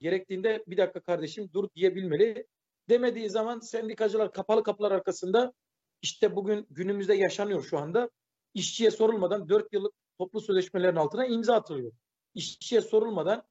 Gerektiğinde 0.00 0.64
bir 0.66 0.76
dakika 0.76 1.00
kardeşim 1.00 1.50
dur 1.54 1.68
diyebilmeli. 1.74 2.46
Demediği 2.88 3.30
zaman 3.30 3.60
sendikacılar 3.60 4.32
kapalı 4.32 4.62
kapılar 4.62 4.92
arkasında 4.92 5.52
işte 6.02 6.36
bugün 6.36 6.66
günümüzde 6.70 7.14
yaşanıyor 7.14 7.62
şu 7.62 7.78
anda. 7.78 8.10
İşçiye 8.54 8.90
sorulmadan 8.90 9.48
4 9.48 9.72
yıllık 9.72 9.92
toplu 10.18 10.40
sözleşmelerin 10.40 10.96
altına 10.96 11.26
imza 11.26 11.54
atılıyor. 11.54 11.92
İşçiye 12.34 12.80
sorulmadan 12.80 13.44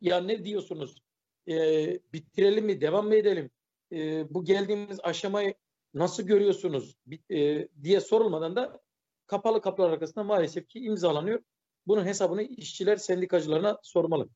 ya 0.00 0.20
ne 0.20 0.44
diyorsunuz? 0.44 1.02
Ee, 1.48 2.00
bitirelim 2.12 2.66
mi? 2.66 2.80
Devam 2.80 3.06
mı 3.06 3.14
edelim? 3.14 3.50
Ee, 3.92 4.34
bu 4.34 4.44
geldiğimiz 4.44 5.00
aşamayı 5.02 5.54
nasıl 5.94 6.22
görüyorsunuz? 6.22 6.96
E, 7.30 7.68
diye 7.82 8.00
sorulmadan 8.00 8.56
da 8.56 8.80
kapalı 9.26 9.60
kapılar 9.60 9.90
arkasında 9.90 10.24
maalesef 10.24 10.68
ki 10.68 10.78
imzalanıyor. 10.80 11.40
Bunun 11.86 12.04
hesabını 12.04 12.42
işçiler 12.42 12.96
sendikacılarına 12.96 13.78
sormalı. 13.82 14.28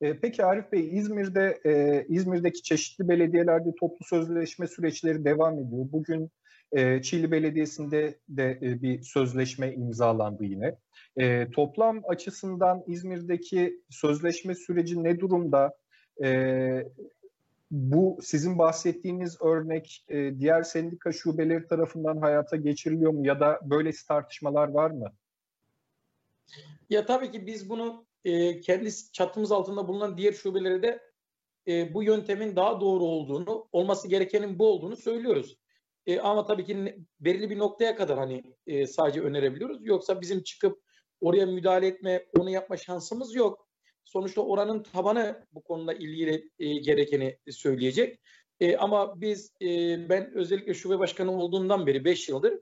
E, 0.00 0.20
peki 0.20 0.44
Arif 0.44 0.72
Bey, 0.72 0.98
İzmir'de 0.98 1.60
e, 1.64 2.04
İzmir'deki 2.08 2.62
çeşitli 2.62 3.08
belediyelerde 3.08 3.74
toplu 3.80 4.04
sözleşme 4.04 4.66
süreçleri 4.66 5.24
devam 5.24 5.58
ediyor. 5.58 5.86
Bugün 5.92 6.30
e, 6.72 7.02
Çiğli 7.02 7.30
Belediyesi'nde 7.30 8.18
de 8.28 8.58
e, 8.62 8.82
bir 8.82 9.02
sözleşme 9.02 9.72
imzalandı 9.72 10.44
yine. 10.44 10.76
E, 11.16 11.50
toplam 11.50 12.02
açısından 12.08 12.84
İzmir'deki 12.86 13.80
sözleşme 13.90 14.54
süreci 14.54 15.04
ne 15.04 15.20
durumda? 15.20 15.76
E, 16.24 16.84
bu 17.70 18.18
sizin 18.22 18.58
bahsettiğiniz 18.58 19.42
örnek 19.42 20.04
e, 20.08 20.38
diğer 20.38 20.62
sendika 20.62 21.12
şubeleri 21.12 21.66
tarafından 21.66 22.16
hayata 22.16 22.56
geçiriliyor 22.56 23.12
mu 23.12 23.26
ya 23.26 23.40
da 23.40 23.60
böylesi 23.64 24.06
tartışmalar 24.06 24.68
var 24.68 24.90
mı? 24.90 25.12
Ya 26.90 27.06
tabii 27.06 27.30
ki 27.30 27.46
biz 27.46 27.70
bunu 27.70 28.06
e, 28.24 28.60
kendi 28.60 28.90
çatımız 29.12 29.52
altında 29.52 29.88
bulunan 29.88 30.16
diğer 30.18 30.32
şubelere 30.32 30.82
de 30.82 31.00
e, 31.68 31.94
bu 31.94 32.02
yöntemin 32.02 32.56
daha 32.56 32.80
doğru 32.80 33.04
olduğunu, 33.04 33.68
olması 33.72 34.08
gerekenin 34.08 34.58
bu 34.58 34.68
olduğunu 34.68 34.96
söylüyoruz. 34.96 35.56
E, 36.06 36.20
ama 36.20 36.44
tabii 36.44 36.64
ki 36.64 36.96
belirli 37.20 37.50
bir 37.50 37.58
noktaya 37.58 37.96
kadar 37.96 38.18
hani 38.18 38.42
e, 38.66 38.86
sadece 38.86 39.20
önerebiliyoruz. 39.20 39.78
Yoksa 39.86 40.20
bizim 40.20 40.42
çıkıp 40.42 40.82
oraya 41.20 41.46
müdahale 41.46 41.86
etme, 41.86 42.26
onu 42.38 42.50
yapma 42.50 42.76
şansımız 42.76 43.34
yok. 43.34 43.68
Sonuçta 44.04 44.40
oranın 44.40 44.82
tabanı 44.82 45.46
bu 45.52 45.62
konuda 45.62 45.94
ilgili 45.94 46.50
e, 46.58 46.74
gerekeni 46.74 47.38
söyleyecek. 47.50 48.20
E, 48.60 48.76
ama 48.76 49.20
biz, 49.20 49.52
e, 49.62 49.66
ben 50.08 50.34
özellikle 50.34 50.74
şube 50.74 50.98
başkanı 50.98 51.42
olduğundan 51.42 51.86
beri 51.86 52.04
5 52.04 52.28
yıldır 52.28 52.60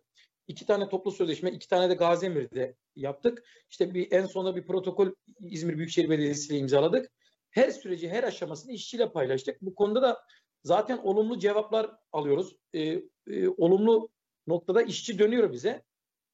iki 0.49 0.67
tane 0.67 0.89
toplu 0.89 1.11
sözleşme, 1.11 1.51
iki 1.51 1.69
tane 1.69 1.91
de 1.91 1.95
Gaziemir'de 1.95 2.77
yaptık. 2.97 3.45
İşte 3.71 3.95
bir 3.95 4.13
en 4.13 4.27
sonunda 4.27 4.57
bir 4.57 4.67
protokol 4.67 5.11
İzmir 5.41 5.77
Büyükşehir 5.77 6.11
Belediyesi 6.11 6.53
ile 6.53 6.59
imzaladık. 6.59 7.11
Her 7.51 7.71
süreci, 7.71 8.09
her 8.09 8.25
aşamasını 8.25 8.73
işçiyle 8.73 9.13
paylaştık. 9.13 9.63
Bu 9.63 9.75
konuda 9.75 10.03
da 10.03 10.21
zaten 10.65 10.99
olumlu 10.99 11.39
cevaplar 11.39 11.91
alıyoruz. 12.13 12.57
E, 12.73 12.81
e, 13.27 13.49
olumlu 13.49 14.09
noktada 14.47 14.83
işçi 14.83 15.19
dönüyor 15.19 15.53
bize. 15.53 15.83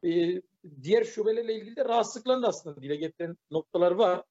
E, 0.05 0.43
diğer 0.83 1.05
şubelerle 1.05 1.55
ilgili 1.55 1.77
de 1.77 1.85
rahatsızlıklarını 1.85 2.43
da 2.43 2.49
aslında 2.49 2.83
dile 2.83 2.97
getiren 2.97 3.37
noktalar 3.51 3.93
var. 3.93 4.23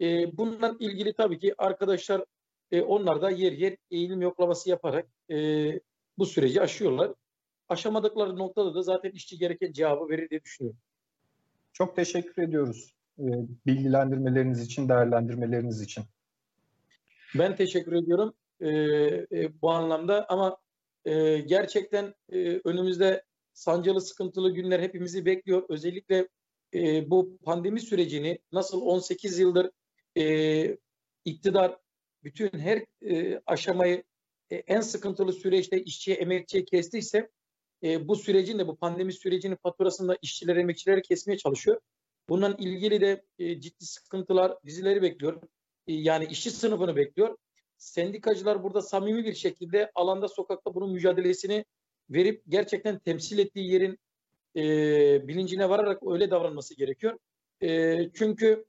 E, 0.00 0.36
bununla 0.36 0.76
ilgili 0.80 1.12
tabii 1.12 1.38
ki 1.38 1.54
arkadaşlar 1.58 2.24
e, 2.72 2.82
onlar 2.82 3.22
da 3.22 3.30
yer 3.30 3.52
yer 3.52 3.76
eğilim 3.90 4.22
yoklaması 4.22 4.70
yaparak 4.70 5.06
e, 5.30 5.80
bu 6.18 6.26
süreci 6.26 6.60
aşıyorlar. 6.60 7.14
Aşamadıkları 7.68 8.38
noktada 8.38 8.74
da 8.74 8.82
zaten 8.82 9.10
işçi 9.10 9.38
gereken 9.38 9.72
cevabı 9.72 10.08
verir 10.08 10.30
diye 10.30 10.42
düşünüyorum. 10.42 10.80
Çok 11.72 11.96
teşekkür 11.96 12.42
ediyoruz 12.42 12.94
e, 13.18 13.24
bilgilendirmeleriniz 13.66 14.60
için, 14.60 14.88
değerlendirmeleriniz 14.88 15.82
için. 15.82 16.04
Ben 17.34 17.56
teşekkür 17.56 17.92
ediyorum 17.92 18.34
e, 18.60 18.68
e, 19.32 19.62
bu 19.62 19.70
anlamda 19.70 20.26
ama 20.28 20.56
e, 21.04 21.38
gerçekten 21.38 22.14
e, 22.32 22.60
önümüzde 22.64 23.24
sancılı 23.52 24.00
sıkıntılı 24.00 24.50
günler 24.50 24.80
hepimizi 24.80 25.24
bekliyor. 25.24 25.62
Özellikle 25.68 26.28
e, 26.74 27.10
bu 27.10 27.38
pandemi 27.44 27.80
sürecini 27.80 28.38
nasıl 28.52 28.80
18 28.80 29.38
yıldır 29.38 29.70
e, 30.18 30.76
iktidar 31.24 31.78
bütün 32.24 32.58
her 32.58 32.84
e, 33.02 33.40
aşamayı 33.46 34.04
e, 34.50 34.56
en 34.56 34.80
sıkıntılı 34.80 35.32
süreçte 35.32 35.82
işçiye, 35.82 36.16
emekçiye 36.16 36.64
kestiyse 36.64 37.30
e, 37.82 38.08
bu 38.08 38.16
sürecin 38.16 38.58
de 38.58 38.66
bu 38.66 38.76
pandemi 38.76 39.12
sürecinin 39.12 39.56
faturasını 39.56 40.08
da 40.08 40.18
işçiler, 40.22 40.56
emekçileri 40.56 41.02
kesmeye 41.02 41.38
çalışıyor. 41.38 41.80
Bundan 42.28 42.56
ilgili 42.58 43.00
de 43.00 43.24
e, 43.38 43.60
ciddi 43.60 43.84
sıkıntılar 43.84 44.54
dizileri 44.66 45.02
bekliyor. 45.02 45.42
E, 45.86 45.92
yani 45.92 46.26
işçi 46.30 46.50
sınıfını 46.50 46.96
bekliyor 46.96 47.36
sendikacılar 47.84 48.62
burada 48.62 48.82
samimi 48.82 49.24
bir 49.24 49.34
şekilde 49.34 49.90
alanda 49.94 50.28
sokakta 50.28 50.74
bunun 50.74 50.92
mücadelesini 50.92 51.64
verip 52.10 52.42
gerçekten 52.48 52.98
temsil 52.98 53.38
ettiği 53.38 53.70
yerin 53.72 53.98
e, 54.56 55.28
bilincine 55.28 55.68
vararak 55.68 56.02
öyle 56.06 56.30
davranması 56.30 56.74
gerekiyor. 56.74 57.18
E, 57.62 57.98
çünkü 58.14 58.64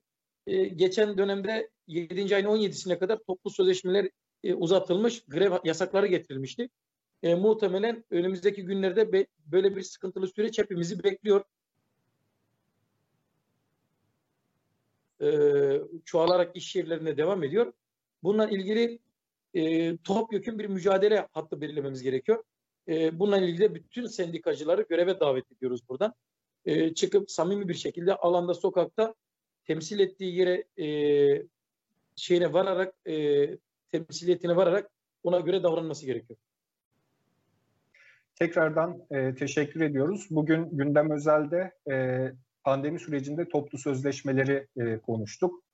e, 0.46 0.64
geçen 0.64 1.18
dönemde 1.18 1.70
7. 1.86 2.36
ayın 2.36 2.46
17'sine 2.46 2.98
kadar 2.98 3.18
toplu 3.18 3.50
sözleşmeler 3.50 4.08
e, 4.44 4.54
uzatılmış, 4.54 5.24
grev 5.28 5.52
yasakları 5.64 6.06
getirilmişti. 6.06 6.68
E, 7.22 7.34
muhtemelen 7.34 8.04
önümüzdeki 8.10 8.64
günlerde 8.64 9.12
be, 9.12 9.26
böyle 9.46 9.76
bir 9.76 9.82
sıkıntılı 9.82 10.28
süreç 10.28 10.58
hepimizi 10.58 11.04
bekliyor. 11.04 11.44
E, 15.20 15.28
çoğalarak 16.04 16.56
iş 16.56 16.76
yerlerine 16.76 17.16
devam 17.16 17.44
ediyor. 17.44 17.72
Bununla 18.22 18.48
ilgili 18.48 18.98
e, 19.56 19.96
topyekun 19.96 20.58
bir 20.58 20.66
mücadele 20.66 21.26
hattı 21.32 21.60
belirlememiz 21.60 22.02
gerekiyor. 22.02 22.44
E, 22.88 23.18
bununla 23.18 23.38
ilgili 23.38 23.58
de 23.58 23.74
bütün 23.74 24.06
sendikacıları 24.06 24.86
göreve 24.90 25.20
davet 25.20 25.52
ediyoruz 25.52 25.80
buradan. 25.88 26.14
E, 26.64 26.94
çıkıp 26.94 27.30
samimi 27.30 27.68
bir 27.68 27.74
şekilde 27.74 28.14
alanda, 28.14 28.54
sokakta 28.54 29.14
temsil 29.64 29.98
ettiği 29.98 30.36
yere 30.36 30.64
e, 30.78 30.86
şeyine 32.16 32.52
vararak, 32.52 32.94
e, 33.08 33.48
temsiliyetine 33.92 34.56
vararak 34.56 34.90
ona 35.22 35.40
göre 35.40 35.62
davranması 35.62 36.06
gerekiyor. 36.06 36.38
Tekrardan 38.34 39.06
e, 39.10 39.34
teşekkür 39.34 39.80
ediyoruz. 39.80 40.26
Bugün 40.30 40.76
gündem 40.76 41.10
özelde 41.10 41.72
e, 41.90 42.26
pandemi 42.64 43.00
sürecinde 43.00 43.48
toplu 43.48 43.78
sözleşmeleri 43.78 44.66
e, 44.76 44.98
konuştuk. 44.98 45.65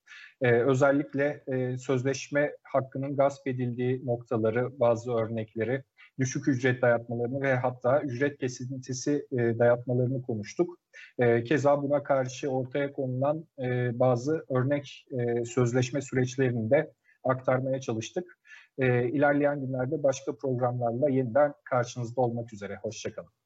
Ee, 0.42 0.52
özellikle 0.52 1.42
e, 1.46 1.78
sözleşme 1.78 2.52
hakkının 2.62 3.16
gasp 3.16 3.46
edildiği 3.46 4.06
noktaları, 4.06 4.80
bazı 4.80 5.12
örnekleri, 5.12 5.82
düşük 6.18 6.48
ücret 6.48 6.82
dayatmalarını 6.82 7.40
ve 7.40 7.54
hatta 7.54 8.00
ücret 8.00 8.38
kesintisi 8.38 9.26
e, 9.32 9.58
dayatmalarını 9.58 10.22
konuştuk. 10.22 10.78
E, 11.18 11.44
keza 11.44 11.82
buna 11.82 12.02
karşı 12.02 12.48
ortaya 12.48 12.92
konulan 12.92 13.46
e, 13.58 13.98
bazı 13.98 14.44
örnek 14.50 15.06
e, 15.10 15.44
sözleşme 15.44 16.02
süreçlerini 16.02 16.70
de 16.70 16.92
aktarmaya 17.24 17.80
çalıştık. 17.80 18.38
E, 18.78 19.08
ilerleyen 19.08 19.60
günlerde 19.60 20.02
başka 20.02 20.36
programlarla 20.36 21.10
yeniden 21.10 21.54
karşınızda 21.64 22.20
olmak 22.20 22.52
üzere. 22.52 22.78
Hoşçakalın. 22.82 23.41